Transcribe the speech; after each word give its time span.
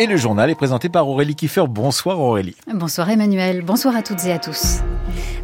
Et 0.00 0.06
le 0.06 0.16
journal 0.16 0.48
est 0.48 0.54
présenté 0.54 0.88
par 0.88 1.08
Aurélie 1.08 1.34
Kiefer. 1.34 1.64
Bonsoir 1.68 2.20
Aurélie. 2.20 2.54
Bonsoir 2.72 3.10
Emmanuel. 3.10 3.62
Bonsoir 3.62 3.96
à 3.96 4.02
toutes 4.02 4.24
et 4.26 4.32
à 4.32 4.38
tous. 4.38 4.76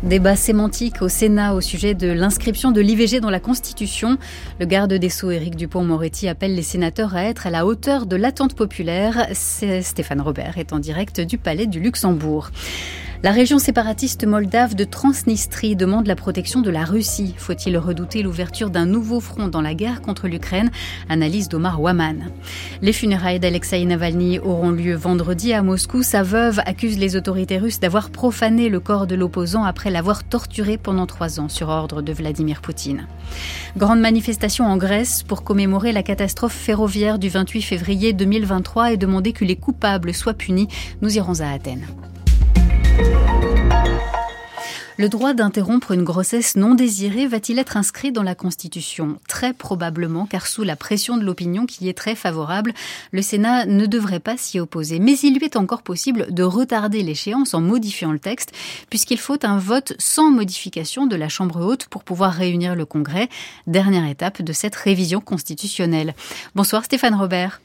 Débat 0.05 0.37
sémantique 0.37 1.03
au 1.03 1.09
Sénat 1.09 1.55
au 1.55 1.61
sujet 1.61 1.95
de 1.95 2.13
l'inscription 2.13 2.71
de 2.71 2.81
l'IVG 2.81 3.19
dans 3.19 3.31
la 3.31 3.41
Constitution. 3.41 4.17
Le 4.61 4.67
garde 4.67 4.93
des 4.93 5.09
Sceaux, 5.09 5.33
Éric 5.33 5.57
Dupont-Moretti, 5.57 6.29
appelle 6.29 6.55
les 6.55 6.63
sénateurs 6.63 7.17
à 7.17 7.25
être 7.25 7.49
à 7.49 7.51
la 7.51 7.67
hauteur 7.67 8.07
de 8.07 8.15
l'attente 8.15 8.55
populaire. 8.55 9.27
Stéphane 9.33 10.21
Robert 10.21 10.57
est 10.57 10.73
en 10.73 10.79
direct 10.79 11.21
du 11.21 11.37
Palais 11.37 11.67
du 11.67 11.81
Luxembourg. 11.81 12.51
La 13.25 13.33
région 13.33 13.59
séparatiste 13.59 14.27
moldave 14.27 14.75
de 14.75 14.85
Transnistrie 14.85 15.77
demande 15.77 16.07
la 16.07 16.15
protection 16.15 16.61
de 16.61 16.69
la 16.69 16.85
Russie. 16.85 17.35
Faut-il 17.39 17.79
redouter 17.79 18.23
l'ouverture 18.23 18.69
d'un 18.69 18.85
nouveau 18.85 19.19
front 19.19 19.49
dans 19.49 19.63
la 19.63 19.73
guerre 19.73 20.03
contre 20.03 20.29
l'Ukraine? 20.29 20.71
Analyse 21.09 21.49
d'Omar 21.49 21.81
Waman. 21.81 22.31
Les 22.83 22.93
funérailles 22.93 23.41
d'Alexei 23.41 23.83
Navalny 23.87 24.41
auront 24.41 24.73
lieu 24.73 24.95
vendredi 24.95 25.55
à 25.55 25.63
Moscou. 25.63 26.03
Sa 26.03 26.23
veuve 26.23 26.61
accuse 26.67 26.99
les 26.99 27.17
autorités 27.17 27.57
russes 27.57 27.81
d'avoir 27.81 28.11
profané 28.11 28.69
le 28.69 28.79
corps 28.79 29.07
de 29.07 29.15
l'opposant 29.15 29.65
après 29.65 29.91
l'avoir 29.91 30.23
torturé 30.25 30.77
pendant 30.77 31.07
trois 31.07 31.41
ans 31.41 31.49
sur 31.49 31.71
ordre 31.71 32.03
de 32.03 32.13
Vladimir 32.13 32.61
Poutine. 32.61 33.07
Grande 33.79 34.01
manifestation 34.01 34.67
en 34.67 34.77
Grèce 34.77 35.23
pour 35.23 35.45
commémorer 35.45 35.93
la 35.93 36.03
catastrophe 36.03 36.53
ferroviaire 36.53 37.19
du 37.19 37.31
28 37.31 37.63
février 37.63 38.13
2023 38.13 38.93
et 38.93 38.99
demander 38.99 39.33
que 39.33 39.47
les 39.47 39.57
coupables 39.57 40.13
soient 40.13 40.35
punis. 40.35 40.69
Nous 41.01 41.17
irons 41.17 41.41
à 41.41 41.49
Athènes. 41.49 41.87
Le 44.97 45.09
droit 45.09 45.35
d'interrompre 45.35 45.91
une 45.91 46.05
grossesse 46.05 46.55
non 46.55 46.77
désirée 46.77 47.27
va-t-il 47.27 47.59
être 47.59 47.77
inscrit 47.77 48.13
dans 48.13 48.23
la 48.23 48.37
Constitution? 48.37 49.19
Très 49.27 49.53
probablement, 49.53 50.25
car 50.25 50.47
sous 50.47 50.63
la 50.63 50.77
pression 50.77 51.17
de 51.17 51.25
l'opinion 51.25 51.67
qui 51.67 51.89
est 51.89 51.99
très 51.99 52.15
favorable, 52.15 52.73
le 53.11 53.21
Sénat 53.21 53.67
ne 53.67 53.87
devrait 53.87 54.21
pas 54.21 54.37
s'y 54.37 54.61
opposer. 54.61 55.01
Mais 55.01 55.19
il 55.19 55.37
lui 55.37 55.47
est 55.47 55.57
encore 55.57 55.83
possible 55.83 56.33
de 56.33 56.45
retarder 56.45 57.03
l'échéance 57.03 57.55
en 57.55 57.61
modifiant 57.61 58.13
le 58.13 58.21
texte, 58.21 58.53
puisqu'il 58.89 59.19
faut 59.19 59.45
un 59.45 59.59
vote 59.59 59.95
sans 59.99 60.31
modification 60.31 61.07
de 61.07 61.17
la 61.17 61.29
Chambre 61.29 61.67
haute 61.67 61.87
pour 61.87 62.05
pouvoir 62.05 62.33
réunir 62.33 62.77
le 62.77 62.87
Congrès, 62.87 63.29
dernière 63.67 64.09
étape 64.09 64.43
de 64.43 64.53
cette 64.53 64.77
révision 64.77 65.21
constitutionnelle. 65.21 66.15
Bonsoir 66.55 66.85
Stéphane 66.85 67.17
Robert. 67.17 67.61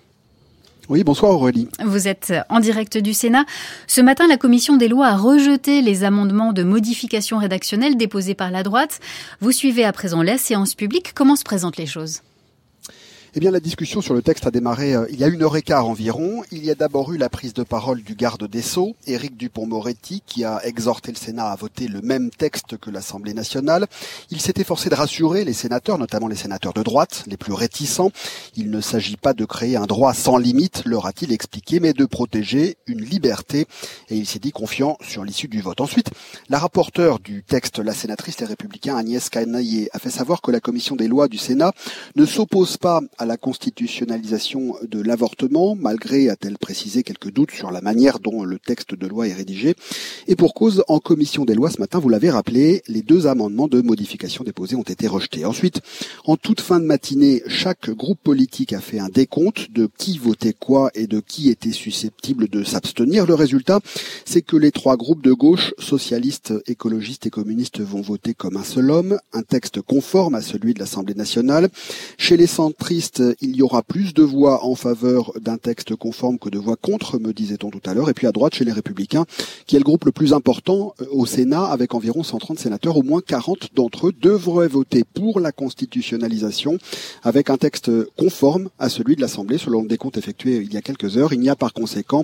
Oui, 0.89 1.03
bonsoir 1.03 1.33
Aurélie. 1.33 1.67
Vous 1.85 2.07
êtes 2.07 2.33
en 2.49 2.59
direct 2.59 2.97
du 2.97 3.13
Sénat. 3.13 3.45
Ce 3.85 4.01
matin, 4.01 4.27
la 4.27 4.37
commission 4.37 4.75
des 4.75 4.87
lois 4.87 5.07
a 5.07 5.17
rejeté 5.17 5.83
les 5.83 6.03
amendements 6.03 6.51
de 6.51 6.63
modification 6.63 7.37
rédactionnelle 7.37 7.95
déposés 7.95 8.33
par 8.33 8.49
la 8.49 8.63
droite. 8.63 8.99
Vous 9.39 9.51
suivez 9.51 9.85
à 9.85 9.93
présent 9.93 10.23
la 10.23 10.39
séance 10.39 10.73
publique. 10.73 11.13
Comment 11.13 11.35
se 11.35 11.43
présentent 11.43 11.77
les 11.77 11.85
choses? 11.85 12.21
Eh 13.35 13.39
bien, 13.39 13.52
la 13.52 13.59
discussion 13.59 14.02
sur 14.02 14.16
le 14.16 14.23
texte 14.23 14.47
a 14.47 14.52
démarré 14.52 14.95
euh, 14.95 15.05
il 15.11 15.19
y 15.19 15.23
a 15.23 15.27
une 15.27 15.44
heure 15.44 15.55
et 15.55 15.61
quart 15.61 15.88
environ. 15.88 16.41
Il 16.52 16.66
y 16.66 16.72
a 16.72 16.75
d'abord 16.75 17.13
eu 17.13 17.17
la 17.17 17.30
prise 17.30 17.53
de 17.53 17.61
parole 17.61 18.02
du 18.02 18.16
garde 18.16 18.47
des 18.47 18.63
Sceaux, 18.63 18.95
Éric 19.05 19.38
Dupont-Moretti, 19.38 20.23
qui 20.25 20.44
a 20.44 20.66
exhorté 20.66 21.11
le 21.11 21.17
Sénat 21.17 21.45
à 21.45 21.55
voter 21.55 21.88
le 21.88 22.02
même 22.02 22.31
texte 22.31 22.77
que 22.77 22.89
l'Assemblée 22.89 23.35
nationale. 23.35 23.85
Il 24.31 24.41
s'est 24.41 24.55
efforcé 24.57 24.89
de 24.89 24.95
rassurer 24.95 25.45
les 25.45 25.53
sénateurs, 25.53 26.00
notamment 26.00 26.27
les 26.27 26.35
sénateurs 26.35 26.73
de 26.73 26.81
droite, 26.81 27.23
les 27.27 27.38
plus 27.38 27.53
réticents. 27.53 28.11
Il 28.55 28.72
ne 28.72 28.81
s'agit 28.81 29.17
pas 29.17 29.33
de 29.33 29.45
créer 29.45 29.75
un 29.75 29.85
droit 29.85 30.16
sans 30.16 30.38
limite, 30.38 30.81
leur 30.85 31.05
a-t-il 31.05 31.31
expliqué, 31.31 31.80
mais 31.80 31.94
de 31.94 32.05
protéger 32.05 32.77
une 32.88 33.02
liberté. 33.02 33.67
Et 34.09 34.17
il 34.17 34.25
s'est 34.25 34.39
dit 34.39 34.52
confiant 34.52 34.97
sur 35.02 35.23
l'issue 35.23 35.47
du 35.47 35.61
vote. 35.61 35.81
Ensuite, 35.81 36.09
la 36.50 36.57
rapporteure 36.57 37.19
du 37.19 37.44
texte, 37.44 37.77
la 37.77 37.94
sénatrice 37.94 38.41
et 38.41 38.45
républicain 38.45 38.97
Agnès 38.97 39.30
Canaillé, 39.30 39.89
a 39.94 40.00
fait 40.00 40.09
savoir 40.09 40.41
que 40.41 40.50
la 40.50 40.59
commission 40.59 40.95
des 40.95 41.07
lois 41.07 41.27
du 41.27 41.38
Sénat 41.38 41.73
ne 42.16 42.25
s'oppose 42.25 42.77
pas 42.77 43.02
à 43.20 43.25
la 43.25 43.36
constitutionnalisation 43.36 44.75
de 44.88 45.02
l'avortement, 45.02 45.75
malgré, 45.75 46.30
a-t-elle 46.30 46.58
précisé, 46.58 47.03
quelques 47.03 47.31
doutes 47.31 47.52
sur 47.52 47.70
la 47.70 47.81
manière 47.81 48.20
dont 48.20 48.44
le 48.44 48.58
texte 48.58 48.95
de 48.95 49.08
loi 49.08 49.28
est 49.28 49.34
rédigé. 49.34 49.75
Et 50.28 50.38
pour 50.38 50.53
cause, 50.53 50.84
en 50.88 51.00
commission 51.00 51.44
des 51.44 51.53
lois 51.53 51.69
ce 51.69 51.79
matin, 51.79 52.00
vous 52.00 52.08
l'avez 52.08 52.29
rappelé, 52.29 52.81
les 52.88 53.02
deux 53.02 53.28
amendements 53.28 53.68
de 53.68 53.81
modification 53.81 54.46
déposés 54.46 54.78
ont 54.78 54.84
été 54.84 55.08
rejetés. 55.08 55.44
Ensuite, 55.44 55.81
en 56.25 56.38
toute 56.38 56.62
fin 56.62 56.79
de 56.79 56.85
matinée, 56.85 57.44
chaque 57.47 57.90
groupe 57.90 58.19
politique 58.24 58.72
a 58.72 58.79
fait 58.79 59.00
un 59.00 59.09
décompte 59.09 59.69
de 59.72 59.90
qui 59.97 60.18
votait 60.18 60.53
quoi 60.53 60.90
et 60.96 61.06
de 61.06 61.19
qui 61.19 61.50
était 61.50 61.72
susceptible 61.74 62.47
de 62.47 62.63
s'abstenir. 62.63 63.25
Le 63.25 63.34
résultat, 63.34 63.81
c'est 64.24 64.41
que 64.41 64.56
les 64.56 64.72
trois 64.72 64.96
groupes 64.96 65.24
de 65.24 65.34
gauche, 65.34 65.74
socialistes, 65.78 66.53
écologistes 66.68 67.25
et 67.25 67.29
communistes, 67.29 67.81
vont 67.81 68.02
voter 68.02 68.34
comme 68.34 68.56
un 68.56 68.63
seul 68.63 68.90
homme, 68.91 69.19
un 69.34 69.41
texte 69.41 69.81
conforme 69.81 70.35
à 70.35 70.41
celui 70.41 70.74
de 70.74 70.79
l'Assemblée 70.79 71.16
nationale. 71.16 71.69
Chez 72.18 72.38
les 72.38 72.47
centristes, 72.47 73.09
il 73.42 73.56
y 73.56 73.62
aura 73.62 73.84
plus 73.84 74.14
de 74.14 74.24
voix 74.24 74.66
en 74.66 74.75
faveur 74.75 75.31
d'un 75.40 75.58
texte 75.58 75.96
conforme 75.96 76.38
que 76.38 76.50
de 76.50 76.59
voix 76.59 76.75
contre, 76.75 77.20
me 77.20 77.34
disait-on 77.34 77.70
tout 77.70 77.81
à 77.86 77.94
l'heure. 77.94 78.09
Et 78.09 78.14
puis 78.14 78.28
à 78.28 78.31
droite, 78.31 78.56
chez 78.56 78.66
les 78.66 78.72
Républicains, 78.72 79.25
qui 79.66 79.75
est 79.75 79.80
le 79.80 79.84
groupe 79.84 80.06
le 80.06 80.12
plus 80.12 80.34
important 80.34 80.94
euh, 81.02 81.06
au 81.12 81.25
Sénat, 81.25 81.66
avec 81.66 81.94
environ 81.94 82.24
130 82.24 82.59
sénateurs, 82.59 82.97
au 82.97 83.03
moins 83.03 83.22
40 83.22 83.70
d'entre 83.75 84.08
eux 84.08 84.14
devraient 84.20 84.68
voter 84.68 85.03
pour 85.03 85.40
la 85.40 85.52
constitutionnalisation, 85.52 86.78
avec 87.24 87.50
un 87.50 87.58
texte 87.58 87.92
conforme 88.16 88.70
à 88.80 88.90
celui 88.90 89.16
de 89.16 89.22
l'Assemblée, 89.22 89.58
selon 89.58 89.81
le 89.81 89.88
décompte 89.88 90.18
effectué 90.18 90.58
il 90.58 90.74
y 90.74 90.78
a 90.78 90.81
quelques 90.81 91.18
heures. 91.18 91.34
Il 91.34 91.40
n'y 91.40 91.50
a 91.50 91.56
par 91.56 91.74
conséquent 91.74 92.24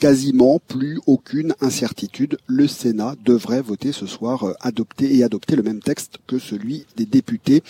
quasiment 0.00 0.58
plus 0.66 0.98
aucune 1.06 1.54
incertitude. 1.60 2.38
Le 2.46 2.66
Sénat 2.66 3.16
devrait 3.22 3.60
voter 3.60 3.92
ce 3.92 4.06
soir, 4.06 4.44
euh, 4.44 4.54
adopter 4.62 5.14
et 5.14 5.22
adopter 5.22 5.56
le 5.56 5.62
même 5.62 5.80
texte 5.80 6.16
que 6.26 6.38
celui 6.38 6.86
des 6.96 7.04
députés, 7.04 7.62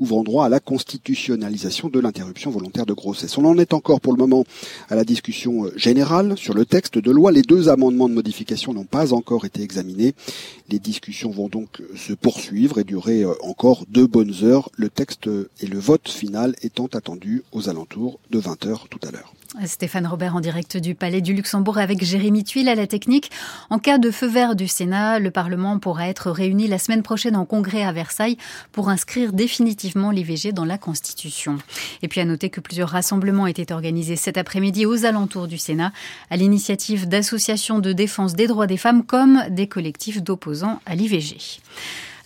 ouvrant 0.00 0.24
droit 0.24 0.46
à 0.46 0.48
la 0.48 0.60
constitutionnalisation 0.60 1.90
de 1.90 2.00
l'interruption 2.00 2.50
volontaire 2.50 2.86
de 2.86 2.94
grossesse. 2.94 3.36
On 3.36 3.44
en 3.44 3.58
est 3.58 3.74
encore 3.74 4.00
pour 4.00 4.14
le 4.14 4.18
moment 4.18 4.44
à 4.88 4.94
la 4.94 5.04
discussion 5.04 5.66
euh, 5.66 5.72
générale 5.76 6.38
sur 6.38 6.54
le 6.54 6.64
texte 6.64 6.96
de 6.96 7.10
loi. 7.10 7.32
Les 7.32 7.42
deux 7.42 7.68
amendements 7.68 8.08
de 8.08 8.14
modification 8.14 8.72
n'ont 8.72 8.84
pas 8.84 9.12
encore 9.12 9.44
été 9.44 9.60
examinés. 9.60 10.14
Les 10.70 10.78
discussions 10.78 11.30
vont 11.30 11.48
donc 11.48 11.82
euh, 11.82 11.96
se 11.96 12.14
poursuivre 12.14 12.78
et 12.78 12.84
durer 12.84 13.26
encore 13.42 13.84
deux 13.90 14.06
bonnes 14.06 14.34
heures. 14.42 14.70
Le 14.76 14.88
texte 14.88 15.28
et 15.60 15.66
le 15.66 15.78
vote 15.78 16.08
final 16.08 16.56
étant 16.62 16.86
attendus 16.86 17.42
aux 17.52 17.68
alentours 17.68 18.18
de 18.30 18.38
20 18.38 18.64
heures 18.66 18.88
tout 18.88 19.00
à 19.06 19.10
l'heure. 19.10 19.34
Stéphane 19.66 20.06
Robert 20.06 20.34
en 20.34 20.40
direct 20.40 20.76
du 20.76 20.96
Palais 20.96 21.20
du 21.20 21.32
Luxembourg 21.32 21.73
avec 21.78 22.04
Jérémy 22.04 22.44
Tuile 22.44 22.68
à 22.68 22.74
la 22.74 22.86
technique. 22.86 23.30
En 23.70 23.78
cas 23.78 23.98
de 23.98 24.10
feu 24.10 24.26
vert 24.26 24.56
du 24.56 24.68
Sénat, 24.68 25.18
le 25.18 25.30
Parlement 25.30 25.78
pourra 25.78 26.08
être 26.08 26.30
réuni 26.30 26.66
la 26.68 26.78
semaine 26.78 27.02
prochaine 27.02 27.36
en 27.36 27.44
congrès 27.44 27.84
à 27.84 27.92
Versailles 27.92 28.36
pour 28.72 28.88
inscrire 28.88 29.32
définitivement 29.32 30.10
l'IVG 30.10 30.52
dans 30.52 30.64
la 30.64 30.78
Constitution. 30.78 31.58
Et 32.02 32.08
puis 32.08 32.20
à 32.20 32.24
noter 32.24 32.50
que 32.50 32.60
plusieurs 32.60 32.90
rassemblements 32.90 33.46
étaient 33.46 33.72
organisés 33.72 34.16
cet 34.16 34.38
après-midi 34.38 34.86
aux 34.86 35.04
alentours 35.04 35.48
du 35.48 35.58
Sénat 35.58 35.92
à 36.30 36.36
l'initiative 36.36 37.08
d'associations 37.08 37.78
de 37.78 37.92
défense 37.92 38.34
des 38.34 38.46
droits 38.46 38.66
des 38.66 38.76
femmes 38.76 39.04
comme 39.04 39.42
des 39.50 39.66
collectifs 39.66 40.22
d'opposants 40.22 40.80
à 40.86 40.94
l'IVG. 40.94 41.60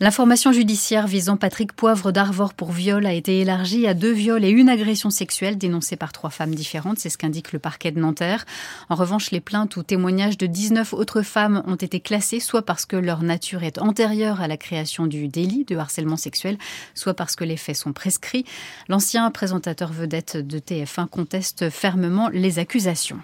L'information 0.00 0.52
judiciaire 0.52 1.08
visant 1.08 1.36
Patrick 1.36 1.72
Poivre 1.72 2.12
d'Arvor 2.12 2.54
pour 2.54 2.70
viol 2.70 3.04
a 3.04 3.12
été 3.12 3.40
élargie 3.40 3.88
à 3.88 3.94
deux 3.94 4.12
viols 4.12 4.44
et 4.44 4.50
une 4.50 4.68
agression 4.68 5.10
sexuelle 5.10 5.58
dénoncée 5.58 5.96
par 5.96 6.12
trois 6.12 6.30
femmes 6.30 6.54
différentes, 6.54 7.00
c'est 7.00 7.10
ce 7.10 7.18
qu'indique 7.18 7.50
le 7.50 7.58
parquet 7.58 7.90
de 7.90 7.98
Nanterre. 7.98 8.46
En 8.90 8.94
revanche, 8.94 9.32
les 9.32 9.40
plaintes 9.40 9.76
ou 9.76 9.82
témoignages 9.82 10.38
de 10.38 10.46
19 10.46 10.94
autres 10.94 11.22
femmes 11.22 11.64
ont 11.66 11.74
été 11.74 11.98
classés 11.98 12.38
soit 12.38 12.62
parce 12.62 12.86
que 12.86 12.94
leur 12.94 13.24
nature 13.24 13.64
est 13.64 13.78
antérieure 13.78 14.40
à 14.40 14.46
la 14.46 14.56
création 14.56 15.08
du 15.08 15.26
délit 15.26 15.64
de 15.64 15.76
harcèlement 15.76 16.16
sexuel, 16.16 16.58
soit 16.94 17.14
parce 17.14 17.34
que 17.34 17.42
les 17.42 17.56
faits 17.56 17.76
sont 17.76 17.92
prescrits. 17.92 18.44
L'ancien 18.88 19.28
présentateur 19.32 19.92
vedette 19.92 20.36
de 20.36 20.60
TF1 20.60 21.08
conteste 21.08 21.70
fermement 21.70 22.28
les 22.28 22.60
accusations. 22.60 23.18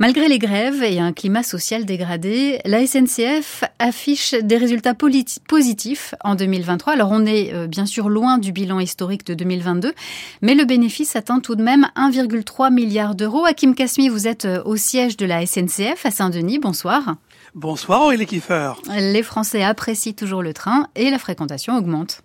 Malgré 0.00 0.28
les 0.28 0.38
grèves 0.38 0.84
et 0.84 1.00
un 1.00 1.12
climat 1.12 1.42
social 1.42 1.84
dégradé, 1.84 2.60
la 2.64 2.86
SNCF 2.86 3.64
affiche 3.80 4.32
des 4.32 4.56
résultats 4.56 4.94
positifs 4.94 6.14
en 6.22 6.36
2023. 6.36 6.92
Alors 6.92 7.10
on 7.10 7.26
est 7.26 7.52
euh, 7.52 7.66
bien 7.66 7.84
sûr 7.84 8.08
loin 8.08 8.38
du 8.38 8.52
bilan 8.52 8.78
historique 8.78 9.26
de 9.26 9.34
2022, 9.34 9.92
mais 10.40 10.54
le 10.54 10.64
bénéfice 10.64 11.16
atteint 11.16 11.40
tout 11.40 11.56
de 11.56 11.64
même 11.64 11.88
1,3 11.96 12.72
milliard 12.72 13.16
d'euros. 13.16 13.44
Hakim 13.44 13.74
Kasmi, 13.74 14.08
vous 14.08 14.28
êtes 14.28 14.44
euh, 14.44 14.62
au 14.64 14.76
siège 14.76 15.16
de 15.16 15.26
la 15.26 15.44
SNCF 15.44 16.06
à 16.06 16.12
Saint-Denis. 16.12 16.60
Bonsoir. 16.60 17.16
Bonsoir 17.56 18.02
Aurélie 18.02 18.26
Kiefer. 18.26 18.74
Les 18.96 19.24
Français 19.24 19.64
apprécient 19.64 20.12
toujours 20.12 20.44
le 20.44 20.52
train 20.52 20.86
et 20.94 21.10
la 21.10 21.18
fréquentation 21.18 21.76
augmente. 21.76 22.22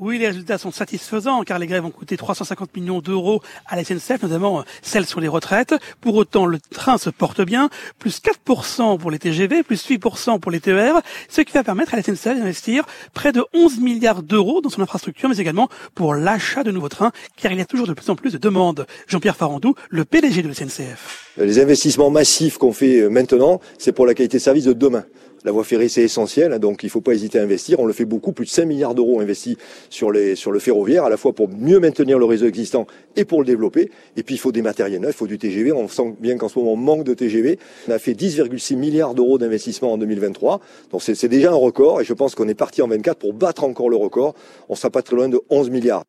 Oui, 0.00 0.18
les 0.18 0.28
résultats 0.28 0.58
sont 0.58 0.70
satisfaisants 0.70 1.42
car 1.42 1.58
les 1.58 1.66
grèves 1.66 1.84
ont 1.84 1.90
coûté 1.90 2.16
350 2.16 2.76
millions 2.76 3.00
d'euros 3.00 3.42
à 3.66 3.74
la 3.74 3.82
SNCF, 3.82 4.22
notamment 4.22 4.60
euh, 4.60 4.62
celles 4.80 5.06
sur 5.06 5.20
les 5.20 5.26
retraites. 5.26 5.74
Pour 6.00 6.14
autant, 6.14 6.46
le 6.46 6.60
train 6.60 6.98
se 6.98 7.10
porte 7.10 7.40
bien, 7.40 7.68
plus 7.98 8.20
4% 8.20 8.96
pour 8.98 9.10
les 9.10 9.18
TGV, 9.18 9.64
plus 9.64 9.84
8% 9.88 10.38
pour 10.38 10.52
les 10.52 10.60
TER, 10.60 11.00
ce 11.28 11.40
qui 11.40 11.52
va 11.52 11.64
permettre 11.64 11.94
à 11.94 11.96
la 11.96 12.04
SNCF 12.04 12.38
d'investir 12.38 12.84
près 13.12 13.32
de 13.32 13.44
11 13.54 13.80
milliards 13.80 14.22
d'euros 14.22 14.60
dans 14.60 14.70
son 14.70 14.82
infrastructure, 14.82 15.28
mais 15.28 15.38
également 15.38 15.68
pour 15.96 16.14
l'achat 16.14 16.62
de 16.62 16.70
nouveaux 16.70 16.88
trains, 16.88 17.10
car 17.36 17.50
il 17.50 17.58
y 17.58 17.62
a 17.62 17.66
toujours 17.66 17.88
de 17.88 17.94
plus 17.94 18.08
en 18.08 18.14
plus 18.14 18.32
de 18.32 18.38
demandes. 18.38 18.86
Jean-Pierre 19.08 19.36
Farandou, 19.36 19.74
le 19.90 20.04
PDG 20.04 20.42
de 20.42 20.48
la 20.48 20.54
SNCF. 20.54 21.32
Les 21.38 21.58
investissements 21.58 22.10
massifs 22.10 22.56
qu'on 22.56 22.72
fait 22.72 23.00
euh, 23.00 23.08
maintenant, 23.08 23.60
c'est 23.78 23.92
pour 23.92 24.06
la 24.06 24.14
qualité 24.14 24.38
de 24.38 24.42
service 24.42 24.64
de 24.64 24.72
demain. 24.72 25.04
La 25.44 25.52
voie 25.52 25.64
ferrée, 25.64 25.88
c'est 25.88 26.02
essentiel, 26.02 26.52
hein, 26.52 26.58
donc 26.58 26.82
il 26.82 26.86
ne 26.86 26.90
faut 26.90 27.00
pas 27.00 27.12
hésiter 27.12 27.38
à 27.38 27.42
investir. 27.42 27.78
On 27.80 27.86
le 27.86 27.92
fait 27.92 28.04
beaucoup, 28.04 28.32
plus 28.32 28.44
de 28.44 28.50
5 28.50 28.64
milliards 28.64 28.94
d'euros 28.94 29.20
investis 29.20 29.56
sur, 29.88 30.10
les, 30.10 30.34
sur 30.34 30.50
le 30.50 30.58
ferroviaire, 30.58 31.04
à 31.04 31.10
la 31.10 31.16
fois 31.16 31.32
pour 31.32 31.48
mieux 31.48 31.78
maintenir 31.78 32.18
le 32.18 32.24
réseau 32.24 32.46
existant 32.46 32.86
et 33.16 33.24
pour 33.24 33.40
le 33.40 33.46
développer. 33.46 33.90
Et 34.16 34.22
puis 34.22 34.34
il 34.34 34.38
faut 34.38 34.52
des 34.52 34.62
matériels 34.62 35.00
neufs, 35.00 35.14
il 35.14 35.16
faut 35.16 35.26
du 35.26 35.38
TGV. 35.38 35.72
On 35.72 35.88
sent 35.88 36.16
bien 36.18 36.36
qu'en 36.36 36.48
ce 36.48 36.58
moment, 36.58 36.72
on 36.72 36.76
manque 36.76 37.04
de 37.04 37.14
TGV. 37.14 37.58
On 37.88 37.92
a 37.92 37.98
fait 37.98 38.14
10,6 38.14 38.76
milliards 38.76 39.14
d'euros 39.14 39.38
d'investissement 39.38 39.92
en 39.92 39.98
2023. 39.98 40.60
Donc 40.90 41.02
c'est 41.02 41.28
déjà 41.28 41.52
un 41.52 41.56
record 41.56 42.00
et 42.00 42.04
je 42.04 42.14
pense 42.14 42.34
qu'on 42.34 42.48
est 42.48 42.54
parti 42.54 42.82
en 42.82 42.88
24 42.88 43.18
pour 43.18 43.32
battre 43.32 43.64
encore 43.64 43.88
le 43.88 43.96
record. 43.96 44.34
On 44.68 44.72
ne 44.72 44.76
sera 44.78 44.90
pas 44.90 45.02
très 45.02 45.16
loin 45.16 45.28
de 45.28 45.40
11 45.50 45.70
milliards 45.70 46.04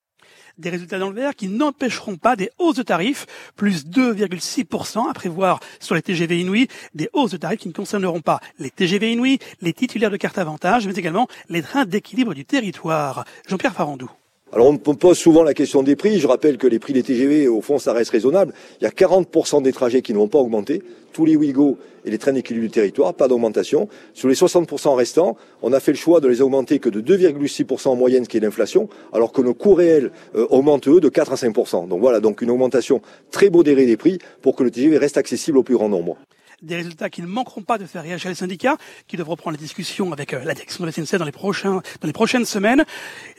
des 0.59 0.69
résultats 0.69 0.99
dans 0.99 1.09
le 1.09 1.15
vert 1.15 1.35
qui 1.35 1.47
n'empêcheront 1.47 2.17
pas 2.17 2.35
des 2.35 2.51
hausses 2.59 2.75
de 2.75 2.83
tarifs, 2.83 3.25
plus 3.55 3.85
2,6% 3.85 5.09
à 5.09 5.13
prévoir 5.13 5.59
sur 5.79 5.95
les 5.95 6.01
TGV 6.01 6.41
Inouï, 6.41 6.67
des 6.93 7.09
hausses 7.13 7.31
de 7.31 7.37
tarifs 7.37 7.59
qui 7.59 7.67
ne 7.67 7.73
concerneront 7.73 8.21
pas 8.21 8.39
les 8.59 8.69
TGV 8.69 9.13
Inouï, 9.13 9.39
les 9.61 9.73
titulaires 9.73 10.11
de 10.11 10.17
carte 10.17 10.37
avantage, 10.37 10.87
mais 10.87 10.93
également 10.93 11.27
les 11.49 11.61
trains 11.61 11.85
d'équilibre 11.85 12.33
du 12.33 12.45
territoire. 12.45 13.25
Jean-Pierre 13.47 13.73
Farandou. 13.73 14.09
Alors 14.51 14.67
on 14.67 14.77
pose 14.77 15.17
souvent 15.17 15.43
la 15.43 15.53
question 15.53 15.83
des 15.83 15.95
prix. 15.95 16.19
Je 16.19 16.27
rappelle 16.27 16.57
que 16.57 16.65
les 16.65 16.79
prix 16.79 16.93
des 16.93 17.03
TGV, 17.03 17.47
au 17.47 17.61
fond, 17.61 17.77
ça 17.77 17.93
reste 17.93 18.09
raisonnable. 18.09 18.53
Il 18.81 18.83
y 18.83 18.87
a 18.87 18.89
40% 18.89 19.61
des 19.61 19.71
trajets 19.71 20.01
qui 20.01 20.11
ne 20.11 20.17
vont 20.17 20.27
pas 20.27 20.39
augmenter. 20.39 20.81
Tous 21.13 21.23
les 21.25 21.35
Ouigo 21.35 21.77
et 22.05 22.09
les 22.09 22.17
trains 22.17 22.33
d'équilibre 22.33 22.65
du 22.65 22.71
territoire, 22.71 23.13
pas 23.13 23.27
d'augmentation. 23.27 23.87
Sur 24.13 24.27
les 24.27 24.33
60% 24.33 24.95
restants, 24.95 25.37
on 25.61 25.71
a 25.71 25.79
fait 25.79 25.91
le 25.91 25.97
choix 25.97 26.19
de 26.19 26.27
les 26.27 26.41
augmenter 26.41 26.79
que 26.79 26.89
de 26.89 27.01
2,6% 27.01 27.89
en 27.89 27.95
moyenne, 27.95 28.23
ce 28.23 28.29
qui 28.29 28.37
est 28.37 28.39
l'inflation, 28.39 28.89
alors 29.13 29.31
que 29.31 29.41
nos 29.41 29.53
coûts 29.53 29.73
réels 29.73 30.11
euh, 30.35 30.47
augmentent 30.49 30.87
eux 30.87 30.99
de 30.99 31.09
4 31.09 31.33
à 31.33 31.35
5%. 31.35 31.87
Donc 31.87 31.99
voilà, 31.99 32.19
donc 32.19 32.41
une 32.41 32.49
augmentation 32.49 33.01
très 33.31 33.49
modérée 33.49 33.85
des 33.85 33.97
prix 33.97 34.17
pour 34.41 34.55
que 34.55 34.63
le 34.63 34.71
TGV 34.71 34.97
reste 34.97 35.17
accessible 35.17 35.59
au 35.59 35.63
plus 35.63 35.75
grand 35.75 35.89
nombre 35.89 36.17
des 36.61 36.75
résultats 36.75 37.09
qui 37.09 37.21
ne 37.21 37.27
manqueront 37.27 37.61
pas 37.61 37.77
de 37.77 37.85
faire 37.85 38.03
réagir 38.03 38.29
les 38.29 38.35
syndicats, 38.35 38.77
qui 39.07 39.17
devront 39.17 39.31
reprendre 39.31 39.57
la 39.57 39.61
discussion 39.61 40.11
avec 40.11 40.33
euh, 40.33 40.43
la 40.43 40.53
direction 40.53 40.83
de 40.83 40.89
la 40.89 40.91
SNCF 40.91 41.17
dans 41.17 41.25
les, 41.25 41.31
prochains, 41.31 41.81
dans 42.01 42.07
les 42.07 42.13
prochaines 42.13 42.45
semaines. 42.45 42.85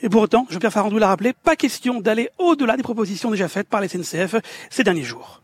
Et 0.01 0.09
pour 0.09 0.21
autant, 0.21 0.47
Jean-Pierre 0.49 0.73
Farandou 0.73 0.97
l'a 0.97 1.07
rappelé, 1.07 1.33
pas 1.33 1.55
question 1.55 1.99
d'aller 1.99 2.29
au-delà 2.37 2.77
des 2.77 2.83
propositions 2.83 3.31
déjà 3.31 3.47
faites 3.47 3.67
par 3.67 3.81
la 3.81 3.87
SNCF 3.87 4.35
ces 4.69 4.83
derniers 4.83 5.03
jours. 5.03 5.41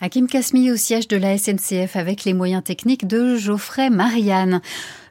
Hakim 0.00 0.28
Kasmi 0.28 0.70
au 0.70 0.76
siège 0.76 1.08
de 1.08 1.16
la 1.16 1.36
SNCF 1.36 1.96
avec 1.96 2.24
les 2.24 2.32
moyens 2.32 2.62
techniques 2.62 3.06
de 3.06 3.36
Geoffrey 3.36 3.90
Marianne. 3.90 4.60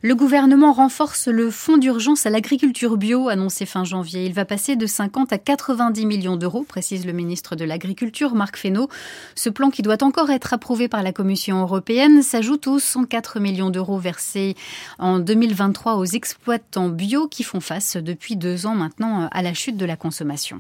Le 0.04 0.14
gouvernement 0.14 0.74
renforce 0.74 1.28
le 1.28 1.50
fonds 1.50 1.78
d'urgence 1.78 2.28
à 2.28 2.30
l'agriculture 2.30 2.98
bio 2.98 3.30
annoncé 3.30 3.66
fin 3.66 3.84
janvier. 3.84 4.26
Il 4.26 4.34
va 4.34 4.46
passer 4.46 4.76
de 4.76 4.86
50 4.86 5.34
à 5.34 5.40
90 5.40 6.06
millions 6.06 6.36
d'euros, 6.36 6.64
précise 6.64 7.08
le 7.08 7.14
ministre 7.14 7.56
de 7.56 7.66
l'Agriculture, 7.66 8.36
Marc 8.36 8.58
Fesneau. 8.58 8.90
Ce 9.34 9.50
plan, 9.50 9.72
qui 9.72 9.82
doit 9.82 10.04
encore 10.04 10.30
être 10.30 10.54
approuvé 10.54 10.88
par 10.88 11.02
la 11.02 11.14
Commission 11.14 11.62
européenne, 11.62 12.22
s'ajoute 12.22 12.68
aux 12.68 12.78
104 12.78 13.40
millions 13.40 13.72
d'euros 13.72 13.98
versés 13.98 14.56
en 15.00 15.18
2023 15.18 15.96
aux 15.96 16.06
exploitants 16.06 16.90
bio 16.90 17.28
qui 17.28 17.42
font 17.42 17.60
face 17.60 17.98
depuis 17.98 18.36
deux 18.36 18.68
ans 18.68 18.76
maintenant 18.76 19.28
à 19.32 19.42
la 19.42 19.56
chute 19.56 19.78
de 19.78 19.86
la 19.86 19.96
consommation. 19.96 20.60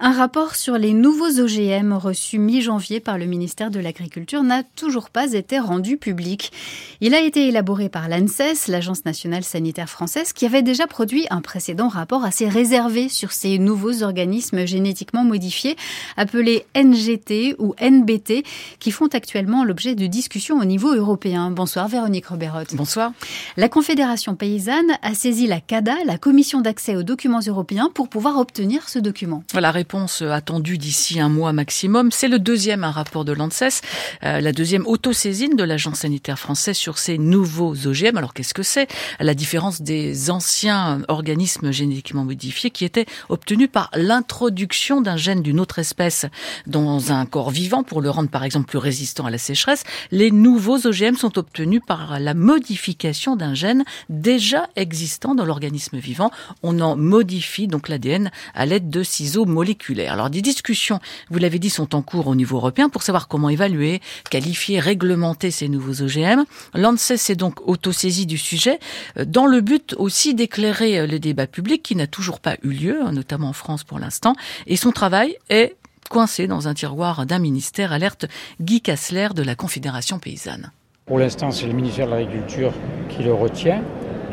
Un 0.00 0.12
rapport 0.12 0.54
sur 0.54 0.78
les 0.78 0.92
nouveaux 0.92 1.40
OGM 1.40 1.92
reçu 1.92 2.38
mi-janvier 2.38 3.00
par 3.00 3.18
le 3.18 3.26
ministère 3.26 3.72
de 3.72 3.80
l'Agriculture 3.80 4.44
n'a 4.44 4.62
toujours 4.62 5.10
pas 5.10 5.32
été 5.32 5.58
rendu 5.58 5.96
public. 5.96 6.52
Il 7.00 7.16
a 7.16 7.20
été 7.20 7.48
élaboré 7.48 7.88
par 7.88 8.08
l'ANSES, 8.08 8.68
l'Agence 8.68 9.04
nationale 9.04 9.42
sanitaire 9.42 9.88
française, 9.88 10.32
qui 10.32 10.46
avait 10.46 10.62
déjà 10.62 10.86
produit 10.86 11.26
un 11.30 11.40
précédent 11.40 11.88
rapport 11.88 12.24
assez 12.24 12.48
réservé 12.48 13.08
sur 13.08 13.32
ces 13.32 13.58
nouveaux 13.58 14.04
organismes 14.04 14.66
génétiquement 14.66 15.24
modifiés, 15.24 15.74
appelés 16.16 16.64
NGT 16.76 17.56
ou 17.58 17.74
NBT, 17.80 18.44
qui 18.78 18.92
font 18.92 19.08
actuellement 19.08 19.64
l'objet 19.64 19.96
de 19.96 20.06
discussions 20.06 20.60
au 20.60 20.64
niveau 20.64 20.94
européen. 20.94 21.50
Bonsoir 21.50 21.88
Véronique 21.88 22.26
Roberotte. 22.26 22.76
Bonsoir. 22.76 23.10
La 23.56 23.68
Confédération 23.68 24.36
paysanne 24.36 24.96
a 25.02 25.14
saisi 25.14 25.48
la 25.48 25.60
CADA, 25.60 25.96
la 26.06 26.18
Commission 26.18 26.60
d'accès 26.60 26.94
aux 26.94 27.02
documents 27.02 27.40
européens, 27.44 27.90
pour 27.92 28.08
pouvoir 28.08 28.38
obtenir 28.38 28.88
ce 28.88 29.00
document. 29.00 29.42
Voilà, 29.50 29.72
réponse 29.88 30.20
attendue 30.20 30.76
d'ici 30.76 31.18
un 31.18 31.30
mois 31.30 31.54
maximum. 31.54 32.10
C'est 32.12 32.28
le 32.28 32.38
deuxième 32.38 32.84
rapport 32.84 33.24
de 33.24 33.32
l'ANSES, 33.32 33.80
euh, 34.22 34.38
la 34.42 34.52
deuxième 34.52 34.86
autosaisine 34.86 35.56
de 35.56 35.64
l'Agence 35.64 36.00
sanitaire 36.00 36.38
française 36.38 36.76
sur 36.76 36.98
ces 36.98 37.16
nouveaux 37.16 37.74
OGM. 37.86 38.18
Alors 38.18 38.34
qu'est-ce 38.34 38.52
que 38.52 38.62
c'est? 38.62 38.86
La 39.18 39.32
différence 39.32 39.80
des 39.80 40.28
anciens 40.28 41.00
organismes 41.08 41.70
génétiquement 41.72 42.26
modifiés 42.26 42.68
qui 42.68 42.84
étaient 42.84 43.06
obtenus 43.30 43.70
par 43.72 43.88
l'introduction 43.94 45.00
d'un 45.00 45.16
gène 45.16 45.40
d'une 45.40 45.58
autre 45.58 45.78
espèce 45.78 46.26
dans 46.66 47.10
un 47.10 47.24
corps 47.24 47.48
vivant 47.48 47.82
pour 47.82 48.02
le 48.02 48.10
rendre 48.10 48.28
par 48.28 48.44
exemple 48.44 48.66
plus 48.66 48.76
résistant 48.76 49.24
à 49.24 49.30
la 49.30 49.38
sécheresse. 49.38 49.84
Les 50.10 50.30
nouveaux 50.30 50.86
OGM 50.86 51.16
sont 51.16 51.38
obtenus 51.38 51.80
par 51.86 52.20
la 52.20 52.34
modification 52.34 53.36
d'un 53.36 53.54
gène 53.54 53.84
déjà 54.10 54.68
existant 54.76 55.34
dans 55.34 55.46
l'organisme 55.46 55.96
vivant. 55.96 56.30
On 56.62 56.78
en 56.80 56.94
modifie 56.94 57.68
donc 57.68 57.88
l'ADN 57.88 58.30
à 58.52 58.66
l'aide 58.66 58.90
de 58.90 59.02
ciseaux 59.02 59.46
moléculaires 59.46 59.77
alors 60.06 60.30
des 60.30 60.42
discussions, 60.42 61.00
vous 61.30 61.38
l'avez 61.38 61.58
dit, 61.58 61.70
sont 61.70 61.94
en 61.94 62.02
cours 62.02 62.26
au 62.26 62.34
niveau 62.34 62.56
européen 62.56 62.88
pour 62.88 63.02
savoir 63.02 63.28
comment 63.28 63.48
évaluer, 63.48 64.00
qualifier, 64.30 64.80
réglementer 64.80 65.50
ces 65.50 65.68
nouveaux 65.68 66.02
OGM. 66.02 66.44
L'ANSES 66.74 67.16
s'est 67.16 67.34
donc 67.34 67.66
autosaisie 67.66 68.26
du 68.26 68.38
sujet 68.38 68.78
euh, 69.16 69.24
dans 69.24 69.46
le 69.46 69.60
but 69.60 69.94
aussi 69.98 70.34
d'éclairer 70.34 70.98
euh, 70.98 71.06
le 71.06 71.18
débat 71.18 71.46
public 71.46 71.82
qui 71.82 71.96
n'a 71.96 72.06
toujours 72.06 72.40
pas 72.40 72.56
eu 72.62 72.70
lieu, 72.70 73.00
hein, 73.02 73.12
notamment 73.12 73.48
en 73.48 73.52
France 73.52 73.84
pour 73.84 73.98
l'instant. 73.98 74.34
Et 74.66 74.76
son 74.76 74.92
travail 74.92 75.36
est 75.48 75.76
coincé 76.10 76.46
dans 76.46 76.68
un 76.68 76.74
tiroir 76.74 77.26
d'un 77.26 77.38
ministère, 77.38 77.92
alerte 77.92 78.26
Guy 78.60 78.80
Kassler 78.80 79.28
de 79.34 79.42
la 79.42 79.54
Confédération 79.54 80.18
paysanne. 80.18 80.72
Pour 81.06 81.18
l'instant, 81.18 81.50
c'est 81.50 81.66
le 81.66 81.72
ministère 81.72 82.06
de 82.06 82.12
l'Agriculture 82.12 82.72
qui 83.08 83.22
le 83.22 83.32
retient 83.32 83.82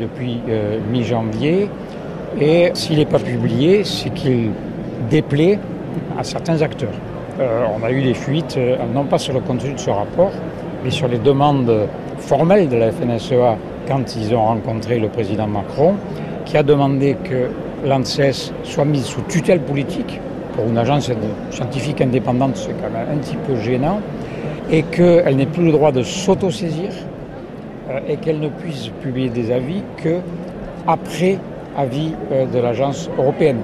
depuis 0.00 0.40
euh, 0.48 0.78
mi-janvier. 0.90 1.70
Et 2.40 2.70
s'il 2.74 2.98
n'est 2.98 3.06
pas 3.06 3.18
publié, 3.18 3.84
c'est 3.84 4.12
qu'il 4.12 4.50
déplaît 5.10 5.58
à 6.18 6.24
certains 6.24 6.62
acteurs. 6.62 6.92
Euh, 7.38 7.66
on 7.78 7.84
a 7.84 7.90
eu 7.90 8.02
des 8.02 8.14
fuites, 8.14 8.56
euh, 8.56 8.76
non 8.94 9.04
pas 9.04 9.18
sur 9.18 9.34
le 9.34 9.40
contenu 9.40 9.74
de 9.74 9.78
ce 9.78 9.90
rapport, 9.90 10.32
mais 10.82 10.90
sur 10.90 11.06
les 11.06 11.18
demandes 11.18 11.70
formelles 12.18 12.68
de 12.68 12.76
la 12.76 12.90
FNSEA 12.92 13.56
quand 13.86 14.16
ils 14.16 14.34
ont 14.34 14.42
rencontré 14.42 14.98
le 14.98 15.08
président 15.08 15.46
Macron, 15.46 15.94
qui 16.44 16.56
a 16.56 16.62
demandé 16.62 17.16
que 17.24 17.50
l'ANSES 17.86 18.52
soit 18.62 18.84
mise 18.84 19.04
sous 19.04 19.20
tutelle 19.22 19.60
politique. 19.60 20.20
Pour 20.54 20.66
une 20.66 20.78
agence 20.78 21.10
scientifique 21.50 22.00
indépendante, 22.00 22.56
c'est 22.56 22.72
quand 22.80 22.90
même 22.90 23.06
un 23.12 23.18
petit 23.18 23.36
peu 23.36 23.56
gênant, 23.56 24.00
et 24.70 24.82
qu'elle 24.82 25.36
n'ait 25.36 25.46
plus 25.46 25.66
le 25.66 25.72
droit 25.72 25.92
de 25.92 26.02
s'autosaisir 26.02 26.88
euh, 27.90 28.00
et 28.08 28.16
qu'elle 28.16 28.40
ne 28.40 28.48
puisse 28.48 28.88
publier 29.02 29.28
des 29.28 29.52
avis 29.52 29.82
que 29.98 30.16
après 30.86 31.38
avis 31.76 32.12
de 32.30 32.58
l'agence 32.58 33.10
européenne. 33.18 33.58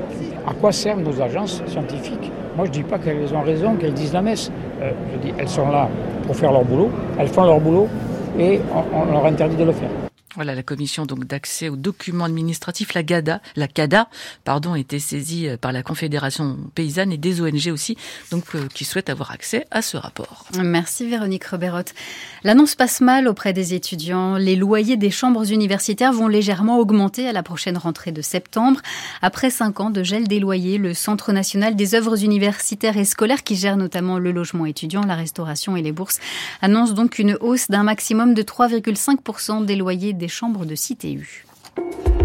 À 0.47 0.53
quoi 0.55 0.73
servent 0.73 1.03
nos 1.03 1.21
agences 1.21 1.63
scientifiques? 1.67 2.31
Moi, 2.57 2.67
je 2.67 2.71
ne 2.71 2.75
dis 2.75 2.83
pas 2.83 2.99
qu'elles 2.99 3.33
ont 3.35 3.43
raison, 3.43 3.77
qu'elles 3.77 3.95
disent 3.95 4.13
la 4.13 4.23
messe. 4.23 4.51
Euh, 4.83 4.91
je 5.13 5.29
dis, 5.29 5.35
elles 5.39 5.49
sont 5.49 5.69
là 5.71 5.89
pour 6.27 6.37
faire 6.37 6.53
leur 6.53 6.65
boulot, 6.65 6.91
elles 7.19 7.29
font 7.29 7.45
leur 7.45 7.61
boulot 7.61 7.89
et 8.39 8.61
on 8.95 9.13
leur 9.13 9.25
interdit 9.27 9.57
de 9.57 9.65
le 9.65 9.73
faire. 9.73 10.02
Voilà, 10.35 10.55
la 10.55 10.63
commission 10.63 11.05
donc 11.05 11.27
d'accès 11.27 11.69
aux 11.69 11.77
documents 11.77 12.25
administratifs, 12.25 12.95
la 12.95 13.03
GADA, 13.03 13.43
la 13.55 13.69
CADA, 13.69 14.09
pardon, 14.45 14.73
a 14.73 14.79
été 14.79 14.99
saisie 14.99 15.47
euh, 15.47 15.59
par 15.59 15.73
la 15.73 15.83
Confédération 15.83 16.57
paysanne 16.75 17.13
et 17.13 17.19
des 17.19 17.43
ONG 17.43 17.69
aussi, 17.71 17.99
donc 18.31 18.45
euh, 18.55 18.67
qui 18.73 18.87
souhaitent 18.87 19.11
avoir 19.11 19.31
accès 19.31 19.67
à 19.71 19.83
ce 19.83 19.99
rapport. 19.99 20.47
Merci 20.59 21.07
Véronique 21.07 21.45
Roberotte. 21.45 21.93
L'annonce 22.45 22.75
passe 22.75 23.03
mal 23.03 23.29
auprès 23.29 23.53
des 23.53 23.75
étudiants. 23.75 24.37
Les 24.37 24.57
loyers 24.57 24.97
des 24.97 25.11
chambres 25.11 25.53
universitaires 25.53 26.15
vont 26.15 26.29
légèrement 26.29 26.79
augmenter 26.79 27.29
à 27.29 27.33
la 27.33 27.43
prochaine 27.43 27.77
rentrée 27.77 28.13
de 28.13 28.23
septembre. 28.23 28.81
Après 29.21 29.51
cinq 29.51 29.81
ans 29.81 29.91
de 29.91 30.03
gel 30.03 30.29
des 30.29 30.41
loyers, 30.41 30.79
le 30.79 30.95
Centre 30.95 31.33
national 31.33 31.77
des 31.77 31.95
œuvres 31.95 32.25
universitaires 32.25 32.97
et 32.97 33.05
scolaires, 33.05 33.43
qui 33.43 33.57
gère 33.57 33.77
notamment 33.77 34.19
le 34.19 34.33
logement 34.33 34.65
étudiant, 34.65 35.03
la 35.05 35.15
restauration 35.15 35.77
et 35.77 35.83
les 35.83 35.93
bourses, 35.93 36.21
annonce 36.63 36.95
donc 36.95 37.19
une 37.19 37.37
hausse 37.41 37.69
d'un 37.69 37.83
maximum 37.83 38.33
de 38.33 38.43
3,5% 38.43 39.67
des 39.67 39.77
loyers 39.77 40.15
chambres 40.29 40.67
de 40.67 40.75
CTU. 40.75 42.22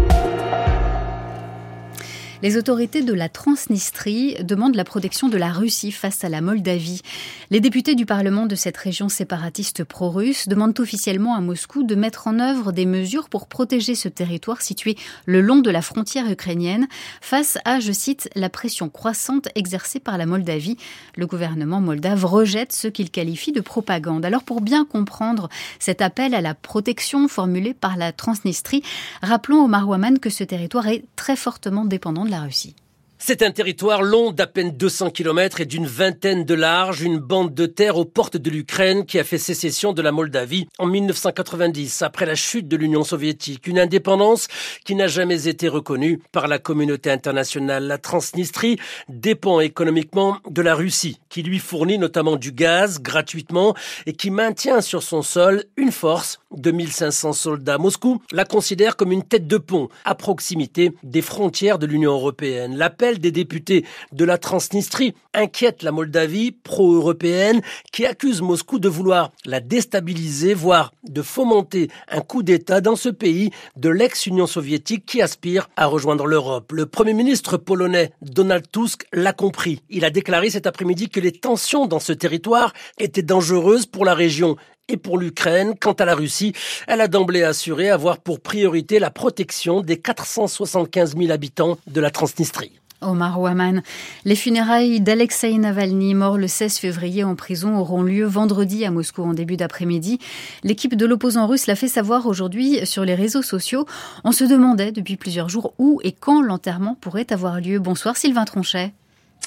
Les 2.40 2.56
autorités 2.56 3.02
de 3.02 3.12
la 3.12 3.28
Transnistrie 3.28 4.36
demandent 4.44 4.76
la 4.76 4.84
protection 4.84 5.28
de 5.28 5.36
la 5.36 5.50
Russie 5.50 5.90
face 5.90 6.22
à 6.22 6.28
la 6.28 6.40
Moldavie. 6.40 7.02
Les 7.50 7.58
députés 7.58 7.96
du 7.96 8.06
Parlement 8.06 8.46
de 8.46 8.54
cette 8.54 8.76
région 8.76 9.08
séparatiste 9.08 9.82
pro-russe 9.82 10.46
demandent 10.46 10.78
officiellement 10.78 11.34
à 11.34 11.40
Moscou 11.40 11.82
de 11.82 11.96
mettre 11.96 12.28
en 12.28 12.38
œuvre 12.38 12.70
des 12.70 12.86
mesures 12.86 13.28
pour 13.28 13.48
protéger 13.48 13.96
ce 13.96 14.08
territoire 14.08 14.62
situé 14.62 14.96
le 15.26 15.40
long 15.40 15.56
de 15.56 15.70
la 15.70 15.82
frontière 15.82 16.30
ukrainienne 16.30 16.86
face 17.20 17.58
à, 17.64 17.80
je 17.80 17.90
cite, 17.90 18.30
la 18.36 18.48
pression 18.48 18.88
croissante 18.88 19.48
exercée 19.56 19.98
par 19.98 20.16
la 20.16 20.26
Moldavie. 20.26 20.76
Le 21.16 21.26
gouvernement 21.26 21.80
moldave 21.80 22.24
rejette 22.24 22.72
ce 22.72 22.86
qu'il 22.86 23.10
qualifie 23.10 23.50
de 23.50 23.60
propagande. 23.60 24.24
Alors 24.24 24.44
pour 24.44 24.60
bien 24.60 24.84
comprendre 24.84 25.48
cet 25.80 26.00
appel 26.00 26.36
à 26.36 26.40
la 26.40 26.54
protection 26.54 27.26
formulé 27.26 27.74
par 27.74 27.96
la 27.96 28.12
Transnistrie, 28.12 28.84
rappelons 29.22 29.64
au 29.64 29.66
Marwaman 29.66 30.20
que 30.20 30.30
ce 30.30 30.44
territoire 30.44 30.86
est 30.86 31.02
très 31.16 31.34
fortement 31.34 31.84
dépendant 31.84 32.27
la 32.30 32.42
Russie. 32.42 32.76
C'est 33.20 33.42
un 33.42 33.50
territoire 33.50 34.02
long 34.02 34.30
d'à 34.30 34.46
peine 34.46 34.70
200 34.70 35.10
km 35.10 35.60
et 35.60 35.66
d'une 35.66 35.86
vingtaine 35.86 36.44
de 36.44 36.54
large, 36.54 37.02
une 37.02 37.18
bande 37.18 37.52
de 37.52 37.66
terre 37.66 37.96
aux 37.96 38.04
portes 38.04 38.36
de 38.36 38.48
l'Ukraine 38.48 39.04
qui 39.04 39.18
a 39.18 39.24
fait 39.24 39.38
sécession 39.38 39.92
de 39.92 40.00
la 40.00 40.12
Moldavie 40.12 40.68
en 40.78 40.86
1990 40.86 42.02
après 42.02 42.26
la 42.26 42.36
chute 42.36 42.68
de 42.68 42.76
l'Union 42.76 43.02
soviétique. 43.02 43.66
Une 43.66 43.80
indépendance 43.80 44.46
qui 44.84 44.94
n'a 44.94 45.08
jamais 45.08 45.48
été 45.48 45.66
reconnue 45.66 46.22
par 46.30 46.46
la 46.46 46.60
communauté 46.60 47.10
internationale. 47.10 47.88
La 47.88 47.98
Transnistrie 47.98 48.78
dépend 49.08 49.58
économiquement 49.58 50.38
de 50.48 50.62
la 50.62 50.76
Russie 50.76 51.18
qui 51.28 51.42
lui 51.42 51.58
fournit 51.58 51.98
notamment 51.98 52.36
du 52.36 52.52
gaz 52.52 53.00
gratuitement 53.00 53.74
et 54.06 54.12
qui 54.12 54.30
maintient 54.30 54.80
sur 54.80 55.02
son 55.02 55.22
sol 55.22 55.64
une 55.76 55.92
force 55.92 56.38
de 56.52 56.70
1500 56.70 57.32
soldats. 57.32 57.78
Moscou 57.78 58.22
la 58.32 58.44
considère 58.44 58.96
comme 58.96 59.12
une 59.12 59.24
tête 59.24 59.48
de 59.48 59.58
pont 59.58 59.88
à 60.04 60.14
proximité 60.14 60.92
des 61.02 61.22
frontières 61.22 61.80
de 61.80 61.86
l'Union 61.86 62.12
européenne. 62.12 62.76
Des 63.16 63.30
députés 63.30 63.86
de 64.12 64.24
la 64.26 64.36
Transnistrie 64.36 65.14
inquiète 65.32 65.82
la 65.82 65.92
Moldavie 65.92 66.52
pro-européenne 66.52 67.62
qui 67.90 68.04
accuse 68.04 68.42
Moscou 68.42 68.78
de 68.78 68.88
vouloir 68.88 69.32
la 69.46 69.60
déstabiliser, 69.60 70.52
voire 70.52 70.92
de 71.08 71.22
fomenter 71.22 71.88
un 72.08 72.20
coup 72.20 72.42
d'État 72.42 72.82
dans 72.82 72.96
ce 72.96 73.08
pays 73.08 73.50
de 73.76 73.88
l'ex-Union 73.88 74.46
soviétique 74.46 75.06
qui 75.06 75.22
aspire 75.22 75.70
à 75.76 75.86
rejoindre 75.86 76.26
l'Europe. 76.26 76.72
Le 76.72 76.84
Premier 76.84 77.14
ministre 77.14 77.56
polonais 77.56 78.12
Donald 78.20 78.70
Tusk 78.70 79.06
l'a 79.12 79.32
compris. 79.32 79.80
Il 79.88 80.04
a 80.04 80.10
déclaré 80.10 80.50
cet 80.50 80.66
après-midi 80.66 81.08
que 81.08 81.20
les 81.20 81.32
tensions 81.32 81.86
dans 81.86 82.00
ce 82.00 82.12
territoire 82.12 82.74
étaient 82.98 83.22
dangereuses 83.22 83.86
pour 83.86 84.04
la 84.04 84.14
région 84.14 84.56
et 84.88 84.96
pour 84.96 85.18
l'Ukraine. 85.18 85.74
Quant 85.78 85.92
à 85.92 86.04
la 86.04 86.14
Russie, 86.14 86.52
elle 86.86 87.00
a 87.00 87.08
d'emblée 87.08 87.42
assuré 87.42 87.90
avoir 87.90 88.18
pour 88.18 88.40
priorité 88.40 88.98
la 88.98 89.10
protection 89.10 89.80
des 89.80 89.98
475 89.98 91.16
000 91.16 91.30
habitants 91.30 91.78
de 91.86 92.00
la 92.00 92.10
Transnistrie. 92.10 92.72
Omar 93.00 93.40
Ouaman. 93.40 93.82
Les 94.24 94.36
funérailles 94.36 95.00
d'Alexei 95.00 95.56
Navalny, 95.58 96.14
mort 96.14 96.38
le 96.38 96.48
16 96.48 96.78
février 96.78 97.24
en 97.24 97.36
prison, 97.36 97.78
auront 97.78 98.02
lieu 98.02 98.24
vendredi 98.24 98.84
à 98.84 98.90
Moscou 98.90 99.22
en 99.22 99.34
début 99.34 99.56
d'après-midi. 99.56 100.18
L'équipe 100.64 100.96
de 100.96 101.06
l'opposant 101.06 101.46
russe 101.46 101.66
l'a 101.66 101.76
fait 101.76 101.88
savoir 101.88 102.26
aujourd'hui 102.26 102.84
sur 102.86 103.04
les 103.04 103.14
réseaux 103.14 103.42
sociaux. 103.42 103.86
On 104.24 104.32
se 104.32 104.44
demandait 104.44 104.92
depuis 104.92 105.16
plusieurs 105.16 105.48
jours 105.48 105.74
où 105.78 106.00
et 106.02 106.12
quand 106.12 106.42
l'enterrement 106.42 106.96
pourrait 107.00 107.32
avoir 107.32 107.60
lieu. 107.60 107.78
Bonsoir 107.78 108.16
Sylvain 108.16 108.44
Tronchet. 108.44 108.92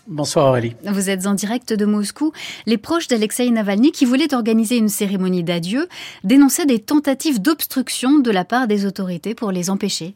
Bonsoir 0.07 0.47
Aurélie. 0.47 0.75
Vous 0.83 1.09
êtes 1.09 1.27
en 1.27 1.33
direct 1.33 1.73
de 1.73 1.85
Moscou. 1.85 2.31
Les 2.65 2.77
proches 2.77 3.07
d'Alexei 3.07 3.49
Navalny, 3.51 3.91
qui 3.91 4.05
voulaient 4.05 4.33
organiser 4.33 4.77
une 4.77 4.89
cérémonie 4.89 5.43
d'adieu, 5.43 5.87
dénonçaient 6.23 6.65
des 6.65 6.79
tentatives 6.79 7.41
d'obstruction 7.41 8.17
de 8.19 8.31
la 8.31 8.43
part 8.43 8.67
des 8.67 8.85
autorités 8.85 9.35
pour 9.35 9.51
les 9.51 9.69
empêcher. 9.69 10.15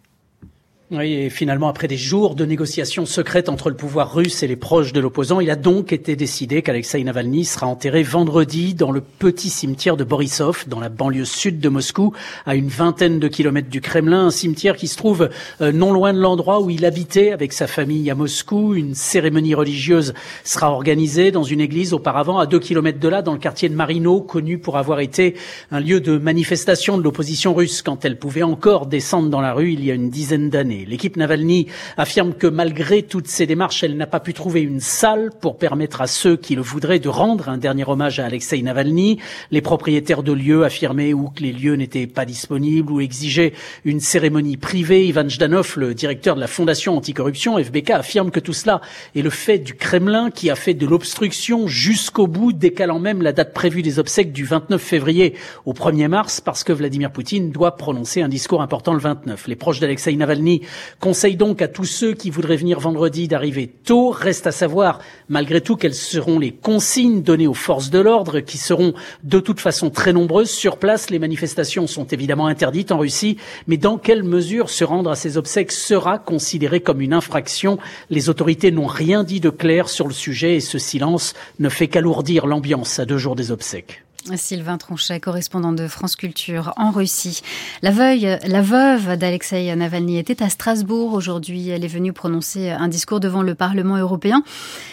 Oui, 0.92 1.14
et 1.14 1.32
finalement, 1.32 1.68
après 1.68 1.88
des 1.88 1.98
jours 1.98 2.36
de 2.36 2.46
négociations 2.46 3.08
secrètes 3.08 3.50
entre 3.50 3.72
le 3.72 3.76
pouvoir 3.76 4.14
russe 4.14 4.44
et 4.44 4.48
les 4.48 4.56
proches 4.56 4.94
de 4.94 5.00
l'opposant, 5.00 5.40
il 5.40 5.50
a 5.50 5.56
donc 5.56 5.92
été 5.92 6.16
décidé 6.16 6.62
qu'Alexei 6.62 7.04
Navalny 7.04 7.44
sera 7.44 7.66
enterré 7.66 8.04
vendredi 8.04 8.76
dans 8.76 8.92
le 8.92 9.02
petit 9.02 9.50
cimetière 9.50 9.98
de 9.98 10.04
Borisov, 10.04 10.66
dans 10.68 10.80
la 10.80 10.90
banlieue 10.90 11.26
sud 11.26 11.60
de 11.60 11.70
Moscou, 11.70 12.14
à 12.46 12.54
une 12.54 12.68
vingtaine 12.68 13.18
de 13.18 13.28
kilomètres 13.28 13.72
du 13.72 13.82
Kremlin, 13.82 14.28
un 14.28 14.30
cimetière 14.30 14.76
qui 14.76 14.88
se 14.88 14.96
trouve 14.96 15.32
euh, 15.60 15.72
non 15.72 15.92
loin 15.92 16.14
de 16.14 16.20
l'endroit 16.20 16.62
où 16.62 16.70
il 16.70 16.86
habitait 16.86 17.32
avec 17.32 17.52
sa 17.52 17.66
famille 17.66 18.12
à 18.12 18.16
Moscou. 18.16 18.76
Une 18.76 18.94
cérémonie 18.94 19.56
religieuse 19.56 20.14
sera 20.44 20.70
organisée 20.70 21.32
dans 21.32 21.42
une 21.42 21.62
église 21.62 21.94
auparavant 21.94 22.38
à 22.38 22.46
deux 22.46 22.60
kilomètres 22.60 23.00
de 23.00 23.08
là, 23.08 23.24
dans 23.24 23.34
le 23.34 23.40
quartier 23.40 23.70
de 23.70 23.76
Marino, 23.76 24.22
connu 24.22 24.60
pour 24.60 24.78
avoir 24.78 25.00
été 25.00 25.34
un 25.72 25.80
lieu 25.80 26.00
de 26.00 26.20
manifestation 26.20 27.00
de 27.00 27.02
l'opposition 27.02 27.56
russe 27.56 27.82
quand 27.82 28.06
elle 28.06 28.20
pouvait 28.20 28.44
encore 28.44 28.86
descendre 28.86 29.30
dans 29.30 29.42
la 29.42 29.54
rue 29.54 29.74
il 29.74 29.84
y 29.84 29.90
a 29.90 29.96
une 29.96 30.12
dizaine 30.12 30.52
d'années. 30.52 30.75
L'équipe 30.84 31.16
Navalny 31.16 31.68
affirme 31.96 32.34
que 32.34 32.48
malgré 32.48 33.04
toutes 33.04 33.28
ces 33.28 33.46
démarches, 33.46 33.84
elle 33.84 33.96
n'a 33.96 34.08
pas 34.08 34.20
pu 34.20 34.34
trouver 34.34 34.62
une 34.62 34.80
salle 34.80 35.30
pour 35.40 35.58
permettre 35.58 36.02
à 36.02 36.08
ceux 36.08 36.36
qui 36.36 36.56
le 36.56 36.62
voudraient 36.62 37.00
de 37.00 37.08
rendre 37.08 37.48
un 37.48 37.58
dernier 37.58 37.88
hommage 37.88 38.20
à 38.20 38.26
Alexei 38.26 38.62
Navalny. 38.62 39.20
Les 39.52 39.62
propriétaires 39.62 40.24
de 40.24 40.34
lieux 40.34 40.66
affirmaient 40.66 41.14
ou 41.14 41.30
que 41.30 41.44
les 41.44 41.54
lieux 41.54 41.76
n'étaient 41.76 42.08
pas 42.08 42.26
disponibles 42.26 42.92
ou 42.92 43.00
exigeaient 43.00 43.54
une 43.86 44.00
cérémonie 44.00 44.58
privée. 44.58 45.08
Ivan 45.08 45.30
Jdanov, 45.30 45.76
le 45.78 45.94
directeur 45.94 46.36
de 46.36 46.42
la 46.42 46.48
Fondation 46.48 46.98
anticorruption, 46.98 47.58
FBK, 47.58 47.92
affirme 47.92 48.32
que 48.32 48.40
tout 48.40 48.54
cela 48.54 48.82
est 49.16 49.22
le 49.22 49.30
fait 49.30 49.60
du 49.60 49.76
Kremlin 49.76 50.32
qui 50.32 50.50
a 50.50 50.56
fait 50.56 50.74
de 50.74 50.86
l'obstruction 50.86 51.68
jusqu'au 51.68 52.28
bout, 52.28 52.52
décalant 52.52 53.00
même 53.00 53.22
la 53.22 53.32
date 53.32 53.54
prévue 53.54 53.82
des 53.82 54.00
obsèques 54.00 54.34
du 54.34 54.46
29 54.46 54.82
février 54.82 55.36
au 55.66 55.74
1er 55.74 56.08
mars 56.08 56.42
parce 56.42 56.64
que 56.64 56.74
Vladimir 56.74 57.12
Poutine 57.12 57.52
doit 57.52 57.76
prononcer 57.76 58.22
un 58.22 58.30
discours 58.30 58.62
important 58.62 58.94
le 58.94 59.00
29. 59.00 59.48
Les 59.48 59.56
proches 59.56 59.80
d'Alexei 59.80 60.16
Navalny 60.16 60.62
conseille 61.00 61.36
donc 61.36 61.62
à 61.62 61.68
tous 61.68 61.86
ceux 61.86 62.14
qui 62.14 62.30
voudraient 62.30 62.56
venir 62.56 62.80
vendredi 62.80 63.28
d'arriver 63.28 63.68
tôt. 63.68 64.10
Reste 64.10 64.48
à 64.48 64.52
savoir, 64.52 65.00
malgré 65.30 65.62
tout, 65.62 65.76
quelles 65.76 65.94
seront 65.94 66.40
les 66.40 66.52
consignes 66.52 67.22
données 67.22 67.48
aux 67.48 67.54
forces 67.54 67.90
de 67.90 68.00
l'ordre, 68.00 68.40
qui 68.40 68.58
seront 68.58 68.94
de 69.24 69.40
toute 69.40 69.60
façon 69.60 69.90
très 69.90 70.14
nombreuses 70.14 70.50
sur 70.50 70.78
place. 70.78 71.10
Les 71.10 71.20
manifestations 71.20 71.88
sont 71.88 72.06
évidemment 72.06 72.48
interdites 72.48 72.92
en 72.92 73.00
Russie, 73.00 73.38
mais 73.68 73.78
dans 73.78 73.98
quelle 73.98 74.24
mesure 74.24 74.70
se 74.70 74.84
rendre 74.84 75.10
à 75.12 75.16
ces 75.16 75.38
obsèques 75.38 75.72
sera 75.72 76.20
considéré 76.20 76.80
comme 76.80 77.02
une 77.02 77.14
infraction? 77.14 77.78
Les 78.10 78.30
autorités 78.30 78.72
n'ont 78.72 78.88
rien 78.88 79.24
dit 79.24 79.40
de 79.40 79.50
clair 79.50 79.90
sur 79.90 80.08
le 80.08 80.14
sujet 80.14 80.56
et 80.56 80.62
ce 80.62 80.78
silence 80.78 81.34
ne 81.60 81.70
fait 81.70 81.88
qu'alourdir 81.88 82.48
l'ambiance 82.48 83.00
à 83.00 83.06
deux 83.06 83.18
jours 83.18 83.36
des 83.36 83.52
obsèques. 83.52 84.05
Sylvain 84.36 84.78
Tronchet, 84.78 85.20
correspondant 85.20 85.72
de 85.72 85.88
France 85.88 86.16
Culture 86.16 86.74
en 86.78 86.92
Russie. 86.92 87.42
La, 87.82 87.92
veuve, 87.92 88.40
la 88.46 88.62
veuve 88.62 89.18
d'Alexei 89.18 89.76
Navalny 89.76 90.18
était 90.18 90.42
à 90.44 90.50
Strasbourg 90.50 91.14
aujourd'hui. 91.14 91.70
Elle 91.70 91.86
est 91.86 91.90
venue 91.90 92.14
prononcer 92.14 92.70
un 92.72 92.88
discours 92.88 93.20
devant 93.20 93.44
le 93.44 93.56
Parlement 93.56 93.98
européen. 93.98 94.44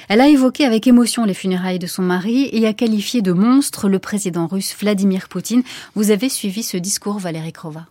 Elle 0.08 0.20
a 0.20 0.28
évoqué 0.28 0.64
avec 0.64 0.86
émotion 0.86 1.24
les 1.24 1.34
funérailles 1.34 1.78
de 1.78 1.86
son 1.86 2.02
mari 2.02 2.48
et 2.52 2.66
a 2.66 2.72
qualifié 2.72 3.22
de 3.22 3.32
monstre 3.32 3.88
le 3.88 3.98
président 3.98 4.46
russe 4.46 4.76
Vladimir 4.78 5.28
Poutine. 5.28 5.62
Vous 5.94 6.10
avez 6.10 6.28
suivi 6.28 6.62
ce 6.62 6.76
discours, 6.76 7.18
Valérie 7.18 7.52
Krova. 7.52 7.86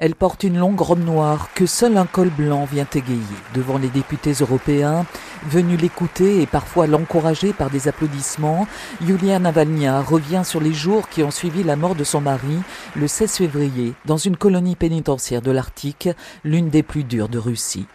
Elle 0.00 0.14
porte 0.14 0.44
une 0.44 0.58
longue 0.58 0.80
robe 0.80 1.04
noire 1.04 1.48
que 1.54 1.66
seul 1.66 1.96
un 1.96 2.06
col 2.06 2.30
blanc 2.30 2.64
vient 2.66 2.86
égayer. 2.94 3.18
Devant 3.52 3.78
les 3.78 3.88
députés 3.88 4.30
européens, 4.30 5.04
venus 5.44 5.80
l'écouter 5.80 6.40
et 6.40 6.46
parfois 6.46 6.86
l'encourager 6.86 7.52
par 7.52 7.68
des 7.68 7.88
applaudissements, 7.88 8.68
Yulia 9.00 9.40
Navalnya 9.40 10.00
revient 10.00 10.42
sur 10.44 10.60
les 10.60 10.72
jours 10.72 11.08
qui 11.08 11.24
ont 11.24 11.32
suivi 11.32 11.64
la 11.64 11.74
mort 11.74 11.96
de 11.96 12.04
son 12.04 12.20
mari 12.20 12.58
le 12.94 13.08
16 13.08 13.38
février 13.38 13.94
dans 14.04 14.16
une 14.16 14.36
colonie 14.36 14.76
pénitentiaire 14.76 15.42
de 15.42 15.50
l'Arctique, 15.50 16.08
l'une 16.44 16.68
des 16.68 16.84
plus 16.84 17.02
dures 17.02 17.28
de 17.28 17.38
Russie. 17.38 17.86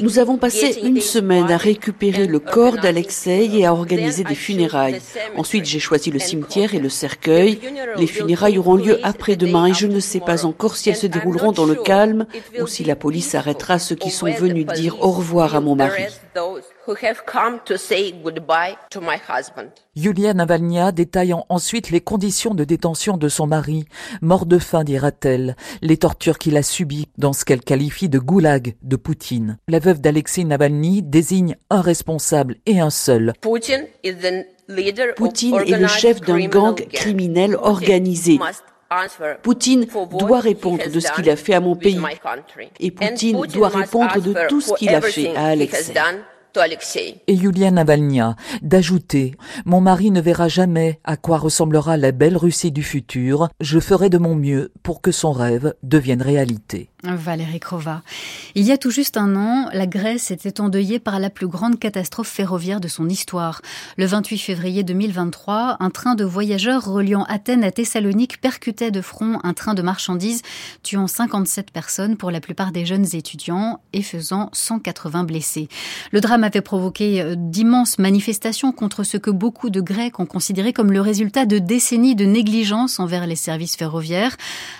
Nous 0.00 0.18
avons 0.18 0.36
passé 0.36 0.80
une 0.82 1.00
semaine 1.00 1.50
à 1.50 1.56
récupérer 1.56 2.26
le 2.26 2.38
corps 2.38 2.76
d'Alexei 2.76 3.50
et 3.52 3.66
à 3.66 3.72
organiser 3.72 4.24
des 4.24 4.34
funérailles. 4.34 5.00
Ensuite, 5.36 5.64
j'ai 5.64 5.78
choisi 5.78 6.10
le 6.10 6.18
cimetière 6.18 6.74
et 6.74 6.78
le 6.78 6.88
cercueil. 6.88 7.58
Les 7.96 8.06
funérailles 8.06 8.58
auront 8.58 8.76
lieu 8.76 8.98
après-demain 9.02 9.66
et 9.66 9.74
je 9.74 9.86
ne 9.86 10.00
sais 10.00 10.20
pas 10.20 10.44
encore 10.44 10.76
si 10.76 10.90
elles 10.90 10.96
se 10.96 11.06
dérouleront 11.06 11.52
dans 11.52 11.66
le 11.66 11.74
calme 11.74 12.26
ou 12.60 12.66
si 12.66 12.84
la 12.84 12.96
police 12.96 13.34
arrêtera 13.34 13.78
ceux 13.78 13.96
qui 13.96 14.10
sont 14.10 14.30
venus 14.30 14.66
dire 14.66 15.00
au 15.00 15.10
revoir 15.10 15.54
à 15.54 15.60
mon 15.60 15.74
mari. 15.74 16.04
Yulia 19.96 20.34
Navalnya 20.34 20.92
détaillant 20.92 21.46
ensuite 21.48 21.90
les 21.90 22.00
conditions 22.00 22.54
de 22.54 22.64
détention 22.64 23.16
de 23.16 23.28
son 23.28 23.46
mari, 23.46 23.86
mort 24.22 24.46
de 24.46 24.58
faim, 24.58 24.84
dira-t-elle, 24.84 25.56
les 25.82 25.96
tortures 25.96 26.38
qu'il 26.38 26.56
a 26.56 26.62
subies 26.62 27.08
dans 27.18 27.32
ce 27.32 27.44
qu'elle 27.44 27.62
qualifie 27.62 28.08
de 28.08 28.18
goulag 28.18 28.76
de 28.82 28.96
Poutine. 28.96 29.58
La 29.68 29.78
veuve 29.78 30.00
d'Alexei 30.00 30.44
Navalny 30.44 31.02
désigne 31.02 31.56
un 31.68 31.80
responsable 31.80 32.56
et 32.66 32.80
un 32.80 32.90
seul. 32.90 33.32
Poutine 33.40 33.86
est 35.56 35.78
le 35.78 35.86
chef 35.88 36.20
d'un 36.20 36.46
gang 36.46 36.74
criminel 36.92 37.56
organisé. 37.56 38.38
Poutine 39.42 39.86
doit 40.18 40.40
répondre 40.40 40.82
de 40.88 41.00
ce 41.00 41.12
qu'il 41.12 41.30
a 41.30 41.36
fait 41.36 41.54
à 41.54 41.60
mon 41.60 41.76
pays. 41.76 42.00
Et 42.80 42.90
Poutine 42.90 43.40
doit 43.46 43.68
répondre 43.68 44.20
de 44.20 44.48
tout 44.48 44.60
ce 44.60 44.74
qu'il 44.74 44.88
a 44.94 45.00
fait 45.00 45.34
à 45.36 45.46
Alexei. 45.46 45.94
Et 47.26 47.34
Yulia 47.34 47.70
Navalnya 47.70 48.36
d'ajouter 48.62 49.36
Mon 49.64 49.80
mari 49.80 50.10
ne 50.10 50.20
verra 50.20 50.48
jamais 50.48 50.98
à 51.04 51.16
quoi 51.16 51.38
ressemblera 51.38 51.96
la 51.96 52.12
belle 52.12 52.36
Russie 52.36 52.72
du 52.72 52.82
futur. 52.82 53.48
Je 53.60 53.78
ferai 53.78 54.10
de 54.10 54.18
mon 54.18 54.34
mieux 54.34 54.72
pour 54.82 55.00
que 55.00 55.12
son 55.12 55.32
rêve 55.32 55.74
devienne 55.82 56.22
réalité. 56.22 56.90
Valérie 57.02 57.60
Krova. 57.60 58.02
Il 58.54 58.64
y 58.64 58.72
a 58.72 58.78
tout 58.78 58.90
juste 58.90 59.16
un 59.16 59.34
an, 59.36 59.68
la 59.72 59.86
Grèce 59.86 60.30
était 60.30 60.60
endeuillée 60.60 60.98
par 60.98 61.18
la 61.18 61.30
plus 61.30 61.46
grande 61.46 61.78
catastrophe 61.78 62.28
ferroviaire 62.28 62.80
de 62.80 62.88
son 62.88 63.08
histoire. 63.08 63.62
Le 63.96 64.04
28 64.04 64.38
février 64.38 64.82
2023, 64.82 65.78
un 65.80 65.90
train 65.90 66.14
de 66.14 66.24
voyageurs 66.24 66.84
reliant 66.84 67.24
Athènes 67.24 67.64
à 67.64 67.70
Thessalonique 67.70 68.40
percutait 68.40 68.90
de 68.90 69.00
front 69.00 69.38
un 69.44 69.54
train 69.54 69.74
de 69.74 69.82
marchandises, 69.82 70.42
tuant 70.82 71.06
57 71.06 71.70
personnes, 71.70 72.16
pour 72.16 72.30
la 72.30 72.40
plupart 72.40 72.72
des 72.72 72.84
jeunes 72.84 73.06
étudiants, 73.14 73.80
et 73.92 74.02
faisant 74.02 74.50
180 74.52 75.24
blessés. 75.24 75.68
Le 76.12 76.20
drame 76.20 76.39
drame 76.40 76.44
avait 76.44 76.60
provoqué 76.60 77.20
euh, 77.20 77.34
d'immenses 77.36 77.98
manifestations 77.98 78.72
contre 78.72 79.04
ce 79.04 79.16
que 79.16 79.30
beaucoup 79.30 79.70
de 79.70 79.80
Grecs 79.80 80.18
ont 80.18 80.26
considéré 80.26 80.72
comme 80.72 80.92
le 80.92 81.00
résultat 81.00 81.46
de 81.46 81.58
décennies 81.58 82.14
de 82.14 82.24
négligence 82.24 82.98
envers 82.98 83.26
les 83.26 83.36
services 83.36 83.76
ferroviaires. 83.76 84.36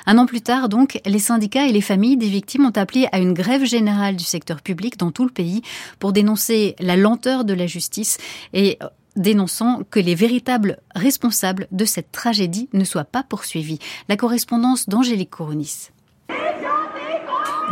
Un 0.07 0.19
an 0.19 0.27
plus 0.27 0.41
tard, 0.41 0.69
donc, 0.69 1.01
les 1.05 1.19
syndicats 1.19 1.67
et 1.67 1.73
les 1.73 1.81
familles 1.81 2.17
des 2.17 2.29
victimes 2.29 2.67
ont 2.67 2.77
appelé 2.77 3.09
à 3.13 3.19
une 3.19 3.35
grève 3.35 3.65
générale 3.65 4.17
du 4.17 4.25
secteur 4.25 4.63
public 4.63 4.99
dans 4.99 5.11
tout 5.11 5.25
le 5.25 5.31
pays 5.31 5.63
pour 5.99 6.13
dénoncer 6.13 6.77
la 6.81 6.97
lenteur 6.97 7.45
de 7.45 7.55
la 7.55 7.67
justice 7.67 8.19
et 8.53 8.79
euh, 8.83 8.87
dénonçant 9.17 9.83
que 9.91 10.01
les 10.01 10.15
véritables 10.15 10.79
responsables 10.95 11.67
de 11.73 11.85
cette 11.85 12.13
tragédie 12.13 12.69
ne 12.73 12.85
soient 12.85 13.05
pas 13.05 13.23
poursuivis. 13.23 13.79
La 14.09 14.17
correspondance 14.17 14.89
d'Angélique 14.89 15.31
Coronis. 15.31 15.91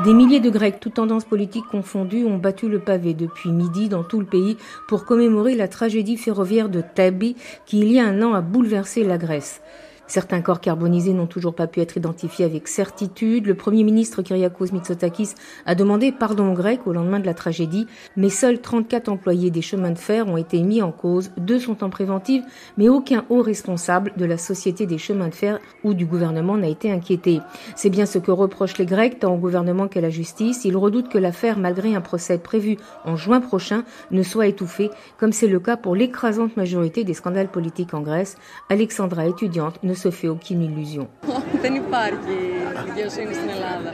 Des 0.05 0.15
milliers 0.15 0.39
de 0.39 0.49
Grecs, 0.49 0.79
toutes 0.79 0.95
tendances 0.95 1.25
politiques 1.25 1.67
confondues, 1.67 2.25
ont 2.25 2.39
battu 2.39 2.69
le 2.69 2.79
pavé 2.79 3.15
depuis 3.15 3.51
midi 3.51 3.89
dans 3.89 4.05
tout 4.05 4.21
le 4.21 4.27
pays 4.27 4.57
pour 4.87 5.05
commémorer 5.05 5.57
la 5.57 5.67
tragédie 5.67 6.17
ferroviaire 6.17 6.69
de 6.69 6.83
Tabi 6.83 7.35
qui, 7.67 7.81
il 7.81 7.91
y 7.91 7.99
a 7.99 8.05
un 8.05 8.23
an, 8.23 8.33
a 8.33 8.41
bouleversé 8.41 9.03
la 9.03 9.19
Grèce. 9.19 9.61
Certains 10.09 10.41
corps 10.41 10.63
carbonisés 10.63 11.13
n'ont 11.13 11.27
toujours 11.27 11.55
pas 11.55 11.67
pu 11.67 11.81
être 11.81 11.99
identifiés 11.99 12.47
avec 12.47 12.67
certitude. 12.67 13.47
Le 13.47 13.55
Premier 13.55 13.85
ministre 13.85 14.23
Kyriakos 14.23 14.73
Mitsotakis 14.73 15.35
a 15.67 15.75
demandé 15.75 16.13
pardon 16.13 16.51
aux 16.51 16.55
Grecs 16.55 16.87
au 16.87 16.95
lendemain 16.95 17.21
de 17.21 17.27
la 17.27 17.35
tragédie, 17.35 17.87
mais 18.17 18.31
seuls 18.31 18.61
34 18.61 19.11
employés 19.11 19.51
des 19.51 19.61
chemins 19.61 19.91
de 19.91 19.99
fer 19.99 20.27
ont 20.27 20.39
été 20.39 20.63
mis 20.63 20.81
en 20.81 20.93
cause. 20.93 21.31
Deux 21.37 21.61
sont 21.61 21.85
en 21.85 21.91
préventive, 21.91 22.43
mais 22.79 22.89
aucun 22.89 23.27
haut 23.29 23.43
responsable 23.43 24.13
de 24.17 24.25
la 24.25 24.39
Société 24.39 24.87
des 24.87 24.97
chemins 24.97 25.29
de 25.29 25.35
fer 25.35 25.59
ou 25.85 25.93
du 25.93 26.07
gouvernement 26.07 26.57
n'a 26.57 26.69
été 26.69 26.91
inquiété. 26.91 27.41
C'est 27.77 27.91
bien 27.91 28.07
ce 28.07 28.19
que 28.19 28.31
reprochent 28.31 28.79
les 28.79 28.87
Grecs, 28.87 29.19
tant 29.19 29.35
au 29.35 29.39
gouvernement 29.39 29.89
qu'à 29.89 30.01
la 30.01 30.11
justice. 30.11 30.65
Ils 30.65 30.77
redoutent 30.77 31.11
que 31.11 31.19
l'affaire, 31.19 31.59
malgré 31.59 31.95
un 31.95 32.01
procès 32.01 32.39
prévu 32.39 32.79
en 33.05 33.17
juin 33.17 33.41
prochain, 33.41 33.85
ne 34.11 34.23
soit 34.23 34.47
étouffée, 34.47 34.89
comme 35.19 35.33
c'est 35.33 35.49
le 35.49 35.61
cas 35.61 35.77
pour 35.77 35.95
l'écrasante 35.95 36.57
majorité 36.57 37.05
des 37.05 37.13
scandales 37.13 37.49
politiques 37.49 37.93
en 37.93 38.01
Grèce. 38.01 38.37
Alexandra, 38.71 39.27
étudiante, 39.27 39.83
ne 39.83 39.98
se 39.99 40.11
fait 40.11 40.29
aucune 40.29 40.63
illusion. 40.63 41.09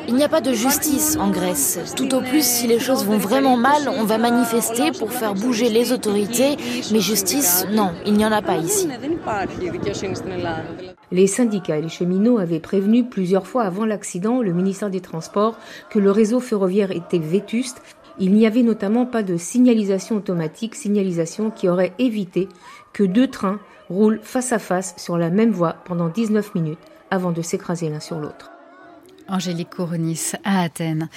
Il 0.09 0.15
n'y 0.15 0.25
a 0.25 0.29
pas 0.29 0.41
de 0.41 0.53
justice 0.53 1.17
en 1.19 1.31
Grèce. 1.31 1.95
Tout 1.97 2.15
au 2.15 2.21
plus, 2.21 2.45
si 2.45 2.67
les 2.67 2.79
choses 2.79 3.05
vont 3.05 3.19
vraiment 3.19 3.57
mal, 3.57 3.89
on 3.89 4.05
va 4.05 4.19
manifester 4.19 4.93
pour 4.93 5.13
faire 5.13 5.35
bouger 5.35 5.69
les 5.69 5.93
autorités, 5.93 6.57
mais 6.93 7.01
justice, 7.01 7.67
non, 7.73 7.91
il 8.07 8.15
n'y 8.15 8.25
en 8.25 8.33
a 8.33 8.43
pas 8.43 8.57
ici. 8.57 8.89
Les 11.11 11.27
syndicats 11.27 11.79
et 11.79 11.83
les 11.83 11.89
cheminots 11.89 12.39
avaient 12.39 12.61
prévenu 12.61 13.05
plusieurs 13.05 13.47
fois 13.47 13.65
avant 13.65 13.85
l'accident 13.85 14.43
le 14.43 14.53
ministère 14.53 14.91
des 14.91 15.01
Transports 15.01 15.59
que 15.91 15.99
le 15.99 16.11
réseau 16.11 16.41
ferroviaire 16.41 16.91
était 16.91 17.19
vétuste. 17.19 17.83
Il 18.19 18.33
n'y 18.33 18.47
avait 18.47 18.63
notamment 18.63 19.07
pas 19.07 19.23
de 19.23 19.37
signalisation 19.37 20.17
automatique, 20.17 20.75
signalisation 20.75 21.51
qui 21.51 21.69
aurait 21.69 21.93
évité 21.99 22.49
que 22.93 23.03
deux 23.03 23.29
trains 23.29 23.59
roulent 23.89 24.21
face 24.23 24.53
à 24.53 24.59
face 24.59 24.95
sur 24.97 25.19
la 25.19 25.31
même 25.31 25.51
voie 25.51 25.77
pendant 25.85 26.09
19 26.09 26.55
minutes 26.55 26.79
avant 27.11 27.33
de 27.33 27.43
s'écraser 27.43 27.89
l'un 27.89 28.01
sur 28.01 28.19
l'autre. 28.19 28.51
Angélique 29.29 29.71
Coronis 29.71 30.33
à 30.45 30.63
Athènes. 30.63 31.09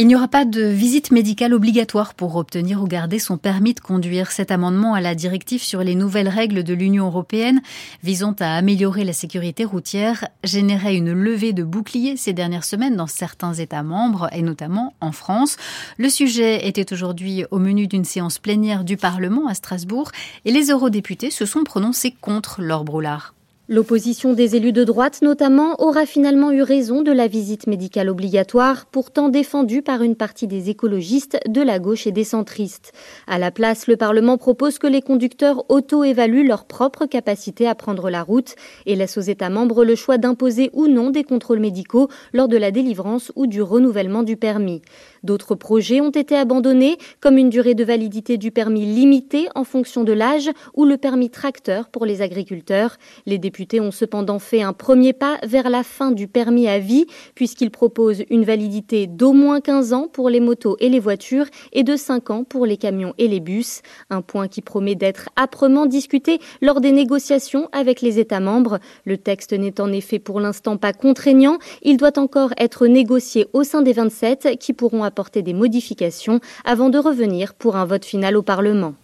Il 0.00 0.06
n'y 0.06 0.14
aura 0.14 0.28
pas 0.28 0.44
de 0.44 0.62
visite 0.62 1.10
médicale 1.10 1.52
obligatoire 1.52 2.14
pour 2.14 2.36
obtenir 2.36 2.80
ou 2.80 2.86
garder 2.86 3.18
son 3.18 3.36
permis 3.36 3.74
de 3.74 3.80
conduire. 3.80 4.30
Cet 4.30 4.52
amendement 4.52 4.94
à 4.94 5.00
la 5.00 5.16
directive 5.16 5.60
sur 5.60 5.82
les 5.82 5.96
nouvelles 5.96 6.28
règles 6.28 6.62
de 6.62 6.72
l'Union 6.72 7.06
européenne 7.06 7.60
visant 8.04 8.32
à 8.38 8.54
améliorer 8.54 9.02
la 9.02 9.12
sécurité 9.12 9.64
routière 9.64 10.28
générait 10.44 10.94
une 10.94 11.10
levée 11.10 11.52
de 11.52 11.64
boucliers 11.64 12.16
ces 12.16 12.32
dernières 12.32 12.62
semaines 12.62 12.94
dans 12.94 13.08
certains 13.08 13.54
États 13.54 13.82
membres 13.82 14.28
et 14.30 14.42
notamment 14.42 14.94
en 15.00 15.10
France. 15.10 15.56
Le 15.96 16.08
sujet 16.08 16.68
était 16.68 16.92
aujourd'hui 16.92 17.44
au 17.50 17.58
menu 17.58 17.88
d'une 17.88 18.04
séance 18.04 18.38
plénière 18.38 18.84
du 18.84 18.96
Parlement 18.96 19.48
à 19.48 19.54
Strasbourg 19.54 20.12
et 20.44 20.52
les 20.52 20.70
eurodéputés 20.70 21.32
se 21.32 21.44
sont 21.44 21.64
prononcés 21.64 22.14
contre 22.20 22.62
leur 22.62 22.84
Broulard. 22.84 23.34
L'opposition 23.70 24.32
des 24.32 24.56
élus 24.56 24.72
de 24.72 24.82
droite 24.82 25.20
notamment 25.20 25.78
aura 25.78 26.06
finalement 26.06 26.50
eu 26.52 26.62
raison 26.62 27.02
de 27.02 27.12
la 27.12 27.26
visite 27.26 27.66
médicale 27.66 28.08
obligatoire, 28.08 28.86
pourtant 28.86 29.28
défendue 29.28 29.82
par 29.82 30.00
une 30.00 30.16
partie 30.16 30.46
des 30.46 30.70
écologistes, 30.70 31.38
de 31.46 31.60
la 31.60 31.78
gauche 31.78 32.06
et 32.06 32.10
des 32.10 32.24
centristes. 32.24 32.94
À 33.26 33.38
la 33.38 33.50
place, 33.50 33.86
le 33.86 33.98
Parlement 33.98 34.38
propose 34.38 34.78
que 34.78 34.86
les 34.86 35.02
conducteurs 35.02 35.66
auto-évaluent 35.68 36.48
leur 36.48 36.64
propre 36.64 37.04
capacité 37.04 37.68
à 37.68 37.74
prendre 37.74 38.08
la 38.08 38.22
route 38.22 38.54
et 38.86 38.96
laisse 38.96 39.18
aux 39.18 39.20
États 39.20 39.50
membres 39.50 39.84
le 39.84 39.96
choix 39.96 40.16
d'imposer 40.16 40.70
ou 40.72 40.86
non 40.86 41.10
des 41.10 41.24
contrôles 41.24 41.60
médicaux 41.60 42.08
lors 42.32 42.48
de 42.48 42.56
la 42.56 42.70
délivrance 42.70 43.32
ou 43.36 43.46
du 43.46 43.60
renouvellement 43.60 44.22
du 44.22 44.38
permis. 44.38 44.80
D'autres 45.22 45.54
projets 45.54 46.00
ont 46.00 46.10
été 46.10 46.36
abandonnés, 46.36 46.98
comme 47.20 47.38
une 47.38 47.50
durée 47.50 47.74
de 47.74 47.84
validité 47.84 48.36
du 48.36 48.50
permis 48.50 48.86
limitée 48.86 49.48
en 49.54 49.64
fonction 49.64 50.04
de 50.04 50.12
l'âge 50.12 50.50
ou 50.74 50.84
le 50.84 50.96
permis 50.96 51.30
tracteur 51.30 51.88
pour 51.88 52.06
les 52.06 52.22
agriculteurs. 52.22 52.96
Les 53.26 53.38
députés 53.38 53.80
ont 53.80 53.90
cependant 53.90 54.38
fait 54.38 54.62
un 54.62 54.72
premier 54.72 55.12
pas 55.12 55.38
vers 55.42 55.70
la 55.70 55.82
fin 55.82 56.10
du 56.10 56.28
permis 56.28 56.68
à 56.68 56.78
vie, 56.78 57.06
puisqu'ils 57.34 57.70
proposent 57.70 58.24
une 58.30 58.44
validité 58.44 59.06
d'au 59.06 59.32
moins 59.32 59.60
15 59.60 59.92
ans 59.92 60.08
pour 60.12 60.30
les 60.30 60.40
motos 60.40 60.76
et 60.80 60.88
les 60.88 61.00
voitures 61.00 61.46
et 61.72 61.82
de 61.82 61.96
5 61.96 62.30
ans 62.30 62.44
pour 62.44 62.66
les 62.66 62.76
camions 62.76 63.14
et 63.18 63.28
les 63.28 63.40
bus. 63.40 63.82
Un 64.10 64.22
point 64.22 64.48
qui 64.48 64.62
promet 64.62 64.94
d'être 64.94 65.28
âprement 65.36 65.86
discuté 65.86 66.40
lors 66.62 66.80
des 66.80 66.92
négociations 66.92 67.68
avec 67.72 68.00
les 68.00 68.18
États 68.18 68.40
membres. 68.40 68.78
Le 69.04 69.18
texte 69.18 69.52
n'est 69.52 69.80
en 69.80 69.92
effet 69.92 70.18
pour 70.18 70.40
l'instant 70.40 70.76
pas 70.76 70.92
contraignant. 70.92 71.58
Il 71.82 71.96
doit 71.96 72.18
encore 72.18 72.50
être 72.58 72.86
négocié 72.86 73.46
au 73.52 73.64
sein 73.64 73.82
des 73.82 73.92
27 73.92 74.58
qui 74.58 74.72
pourront 74.72 75.04
apporter 75.08 75.42
des 75.42 75.54
modifications 75.54 76.40
avant 76.64 76.88
de 76.88 76.98
revenir 76.98 77.54
pour 77.54 77.74
un 77.74 77.84
vote 77.84 78.04
final 78.04 78.36
au 78.36 78.42
Parlement. 78.42 78.94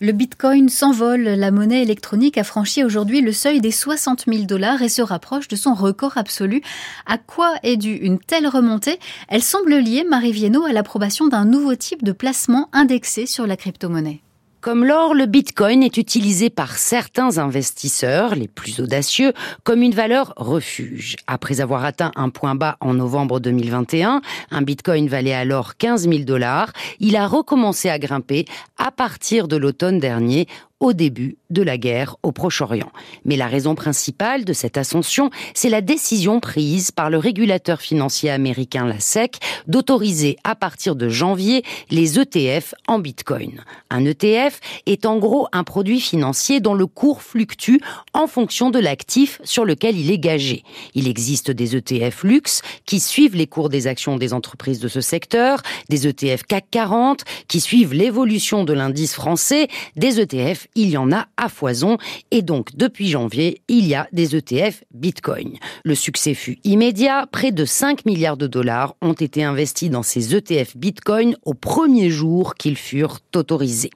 Le 0.00 0.12
bitcoin 0.12 0.68
s'envole. 0.68 1.22
La 1.22 1.50
monnaie 1.50 1.82
électronique 1.82 2.38
a 2.38 2.44
franchi 2.44 2.84
aujourd'hui 2.84 3.20
le 3.20 3.32
seuil 3.32 3.60
des 3.60 3.72
60 3.72 4.26
000 4.28 4.44
dollars 4.44 4.80
et 4.82 4.88
se 4.88 5.02
rapproche 5.02 5.48
de 5.48 5.56
son 5.56 5.74
record 5.74 6.12
absolu. 6.16 6.62
À 7.06 7.18
quoi 7.18 7.54
est 7.64 7.76
due 7.76 7.96
une 7.96 8.20
telle 8.20 8.46
remontée? 8.46 9.00
Elle 9.28 9.42
semble 9.42 9.74
liée, 9.74 10.04
Marie 10.08 10.30
Viennot, 10.30 10.64
à 10.64 10.72
l'approbation 10.72 11.26
d'un 11.26 11.44
nouveau 11.44 11.74
type 11.74 12.04
de 12.04 12.12
placement 12.12 12.68
indexé 12.72 13.26
sur 13.26 13.48
la 13.48 13.56
crypto-monnaie. 13.56 14.20
Comme 14.68 14.84
l'or, 14.84 15.14
le 15.14 15.24
Bitcoin 15.24 15.82
est 15.82 15.96
utilisé 15.96 16.50
par 16.50 16.76
certains 16.76 17.38
investisseurs, 17.38 18.34
les 18.34 18.48
plus 18.48 18.80
audacieux, 18.80 19.32
comme 19.64 19.80
une 19.80 19.94
valeur 19.94 20.34
refuge. 20.36 21.16
Après 21.26 21.62
avoir 21.62 21.86
atteint 21.86 22.12
un 22.16 22.28
point 22.28 22.54
bas 22.54 22.76
en 22.82 22.92
novembre 22.92 23.40
2021, 23.40 24.20
un 24.50 24.60
Bitcoin 24.60 25.08
valait 25.08 25.32
alors 25.32 25.78
15 25.78 26.06
000 26.06 26.24
dollars. 26.24 26.74
Il 27.00 27.16
a 27.16 27.26
recommencé 27.26 27.88
à 27.88 27.98
grimper 27.98 28.44
à 28.76 28.90
partir 28.90 29.48
de 29.48 29.56
l'automne 29.56 30.00
dernier 30.00 30.46
au 30.80 30.92
début 30.92 31.38
de 31.50 31.62
la 31.62 31.76
guerre 31.76 32.16
au 32.22 32.30
Proche-Orient. 32.30 32.90
Mais 33.24 33.36
la 33.36 33.48
raison 33.48 33.74
principale 33.74 34.44
de 34.44 34.52
cette 34.52 34.76
ascension, 34.76 35.30
c'est 35.54 35.70
la 35.70 35.80
décision 35.80 36.40
prise 36.40 36.90
par 36.92 37.10
le 37.10 37.18
régulateur 37.18 37.80
financier 37.80 38.30
américain, 38.30 38.86
la 38.86 39.00
SEC, 39.00 39.38
d'autoriser 39.66 40.36
à 40.44 40.54
partir 40.54 40.94
de 40.94 41.08
janvier 41.08 41.64
les 41.90 42.18
ETF 42.18 42.74
en 42.86 42.98
Bitcoin. 42.98 43.64
Un 43.90 44.04
ETF 44.04 44.60
est 44.86 45.04
en 45.04 45.18
gros 45.18 45.48
un 45.52 45.64
produit 45.64 46.00
financier 46.00 46.60
dont 46.60 46.74
le 46.74 46.86
cours 46.86 47.22
fluctue 47.22 47.78
en 48.12 48.26
fonction 48.26 48.70
de 48.70 48.78
l'actif 48.78 49.40
sur 49.44 49.64
lequel 49.64 49.98
il 49.98 50.10
est 50.12 50.18
gagé. 50.18 50.62
Il 50.94 51.08
existe 51.08 51.50
des 51.50 51.76
ETF 51.76 52.22
luxe 52.22 52.62
qui 52.86 53.00
suivent 53.00 53.36
les 53.36 53.46
cours 53.46 53.68
des 53.68 53.86
actions 53.86 54.16
des 54.16 54.32
entreprises 54.32 54.80
de 54.80 54.88
ce 54.88 55.00
secteur, 55.00 55.62
des 55.88 56.06
ETF 56.06 56.44
CAC 56.44 56.66
40 56.70 57.24
qui 57.48 57.60
suivent 57.60 57.94
l'évolution 57.94 58.64
de 58.64 58.72
l'indice 58.72 59.14
français, 59.14 59.68
des 59.96 60.20
ETF 60.20 60.67
il 60.74 60.90
y 60.90 60.96
en 60.96 61.12
a 61.12 61.26
à 61.36 61.48
foison 61.48 61.98
et 62.30 62.42
donc 62.42 62.76
depuis 62.76 63.08
janvier, 63.08 63.62
il 63.68 63.86
y 63.86 63.94
a 63.94 64.08
des 64.12 64.36
ETF 64.36 64.84
Bitcoin. 64.92 65.58
Le 65.84 65.94
succès 65.94 66.34
fut 66.34 66.58
immédiat, 66.64 67.26
près 67.30 67.52
de 67.52 67.64
5 67.64 68.04
milliards 68.04 68.36
de 68.36 68.46
dollars 68.46 68.94
ont 69.02 69.12
été 69.12 69.44
investis 69.44 69.90
dans 69.90 70.02
ces 70.02 70.34
ETF 70.34 70.76
Bitcoin 70.76 71.36
au 71.44 71.54
premier 71.54 72.10
jour 72.10 72.54
qu'ils 72.54 72.76
furent 72.76 73.18
autorisés. 73.34 73.90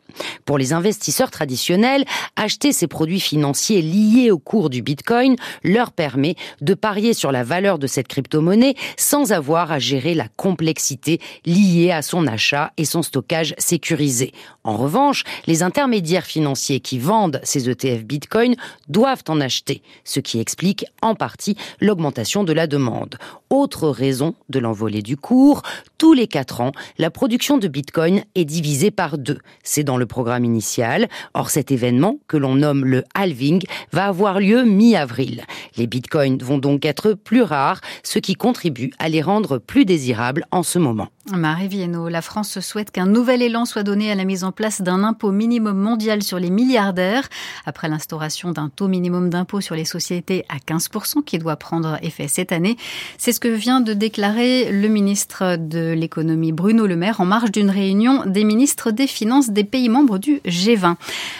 Pour 0.44 0.58
les 0.58 0.72
investisseurs 0.72 1.30
traditionnels, 1.30 2.04
acheter 2.36 2.72
ces 2.72 2.86
produits 2.86 3.20
financiers 3.20 3.82
liés 3.82 4.30
au 4.30 4.38
cours 4.38 4.70
du 4.70 4.82
Bitcoin 4.82 5.36
leur 5.64 5.92
permet 5.92 6.36
de 6.60 6.74
parier 6.74 7.14
sur 7.14 7.32
la 7.32 7.44
valeur 7.44 7.78
de 7.78 7.86
cette 7.86 8.08
crypto-monnaie 8.08 8.74
sans 8.96 9.32
avoir 9.32 9.72
à 9.72 9.78
gérer 9.78 10.14
la 10.14 10.28
complexité 10.36 11.20
liée 11.44 11.90
à 11.90 12.02
son 12.02 12.26
achat 12.26 12.72
et 12.76 12.84
son 12.84 13.02
stockage 13.02 13.54
sécurisé. 13.58 14.32
En 14.64 14.76
revanche, 14.76 15.24
les 15.46 15.62
intermédiaires 15.62 16.26
financiers 16.26 16.61
qui 16.80 16.98
vendent 16.98 17.40
ces 17.42 17.68
ETF 17.68 18.04
Bitcoin 18.04 18.54
doivent 18.88 19.24
en 19.28 19.40
acheter, 19.40 19.82
ce 20.04 20.20
qui 20.20 20.40
explique 20.40 20.84
en 21.02 21.14
partie 21.14 21.56
l'augmentation 21.80 22.44
de 22.44 22.52
la 22.52 22.66
demande. 22.66 23.16
Autre 23.50 23.88
raison 23.88 24.34
de 24.48 24.58
l'envolée 24.58 25.02
du 25.02 25.16
cours, 25.16 25.62
tous 25.98 26.14
les 26.14 26.26
quatre 26.26 26.60
ans, 26.60 26.72
la 26.98 27.10
production 27.10 27.58
de 27.58 27.68
Bitcoin 27.68 28.22
est 28.34 28.44
divisée 28.44 28.90
par 28.90 29.18
deux. 29.18 29.38
C'est 29.62 29.84
dans 29.84 29.96
le 29.96 30.06
programme 30.06 30.44
initial. 30.44 31.08
Or, 31.34 31.50
cet 31.50 31.70
événement, 31.70 32.18
que 32.28 32.36
l'on 32.36 32.54
nomme 32.54 32.84
le 32.84 33.04
halving, 33.14 33.62
va 33.92 34.06
avoir 34.06 34.40
lieu 34.40 34.64
mi-avril. 34.64 35.42
Les 35.76 35.86
bitcoins 35.86 36.42
vont 36.42 36.58
donc 36.58 36.84
être 36.84 37.12
plus 37.12 37.42
rares, 37.42 37.80
ce 38.02 38.18
qui 38.18 38.34
contribue 38.34 38.92
à 38.98 39.08
les 39.08 39.22
rendre 39.22 39.58
plus 39.58 39.84
désirables 39.84 40.46
en 40.50 40.62
ce 40.62 40.78
moment. 40.78 41.08
Marie 41.30 41.68
Viennot, 41.68 42.08
la 42.08 42.20
France 42.20 42.58
souhaite 42.58 42.90
qu'un 42.90 43.06
nouvel 43.06 43.42
élan 43.42 43.64
soit 43.64 43.84
donné 43.84 44.10
à 44.10 44.16
la 44.16 44.24
mise 44.24 44.42
en 44.42 44.50
place 44.50 44.82
d'un 44.82 45.04
impôt 45.04 45.30
minimum 45.30 45.78
mondial 45.78 46.20
sur 46.24 46.40
les 46.40 46.50
milliardaires, 46.50 47.28
après 47.64 47.88
l'instauration 47.88 48.50
d'un 48.50 48.68
taux 48.68 48.88
minimum 48.88 49.30
d'impôt 49.30 49.60
sur 49.60 49.76
les 49.76 49.84
sociétés 49.84 50.44
à 50.48 50.56
15% 50.56 51.22
qui 51.22 51.38
doit 51.38 51.54
prendre 51.54 51.96
effet 52.02 52.26
cette 52.26 52.50
année. 52.50 52.76
C'est 53.18 53.30
ce 53.30 53.38
que 53.38 53.46
vient 53.46 53.80
de 53.80 53.92
déclarer 53.92 54.72
le 54.72 54.88
ministre 54.88 55.56
de 55.56 55.92
l'économie 55.92 56.50
Bruno 56.50 56.88
Le 56.88 56.96
Maire 56.96 57.20
en 57.20 57.24
marge 57.24 57.52
d'une 57.52 57.70
réunion 57.70 58.24
des 58.26 58.42
ministres 58.42 58.90
des 58.90 59.06
Finances 59.06 59.50
des 59.50 59.64
pays 59.64 59.88
membres 59.88 60.18
du 60.18 60.38
G20. 60.44 60.96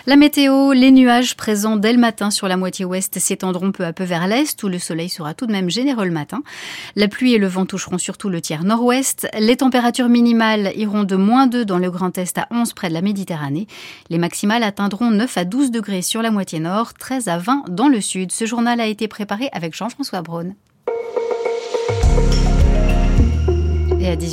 La 0.06 0.14
météo, 0.14 0.72
les 0.72 0.92
nuages 0.92 1.34
présents 1.34 1.76
dès 1.76 1.92
le 1.92 1.98
matin 1.98 2.30
sur 2.30 2.46
la 2.46 2.56
moitié 2.56 2.84
ouest 2.84 3.18
s'étendront 3.18 3.72
peu 3.72 3.84
à 3.84 3.92
peu 3.92 4.04
vers 4.04 4.28
l'est 4.28 4.62
où 4.62 4.68
le 4.68 4.78
soleil 4.78 5.08
sera 5.08 5.34
tout 5.34 5.46
de 5.46 5.52
même 5.52 5.70
généreux 5.70 6.04
le 6.04 6.12
matin. 6.12 6.44
La 6.94 7.08
pluie 7.08 7.34
et 7.34 7.38
le 7.38 7.48
vent 7.48 7.66
toucheront 7.66 7.98
surtout 7.98 8.28
le 8.28 8.40
tiers 8.40 8.62
nord-ouest. 8.62 9.26
Les 9.40 9.56
températures 9.72 10.10
minimales 10.10 10.70
iront 10.76 11.04
de 11.04 11.16
moins 11.16 11.46
2 11.46 11.64
dans 11.64 11.78
le 11.78 11.90
Grand 11.90 12.18
Est 12.18 12.36
à 12.36 12.46
11 12.50 12.74
près 12.74 12.90
de 12.90 12.92
la 12.92 13.00
Méditerranée. 13.00 13.66
Les 14.10 14.18
maximales 14.18 14.64
atteindront 14.64 15.10
9 15.10 15.38
à 15.38 15.46
12 15.46 15.70
degrés 15.70 16.02
sur 16.02 16.20
la 16.20 16.30
moitié 16.30 16.60
nord, 16.60 16.92
13 16.92 17.28
à 17.28 17.38
20 17.38 17.64
dans 17.70 17.88
le 17.88 18.02
sud. 18.02 18.32
Ce 18.32 18.44
journal 18.44 18.82
a 18.82 18.86
été 18.86 19.08
préparé 19.08 19.48
avec 19.50 19.74
Jean-François 19.74 20.20
Braun. 20.20 20.52
Et 23.98 24.08
à 24.08 24.14
18 24.14 24.30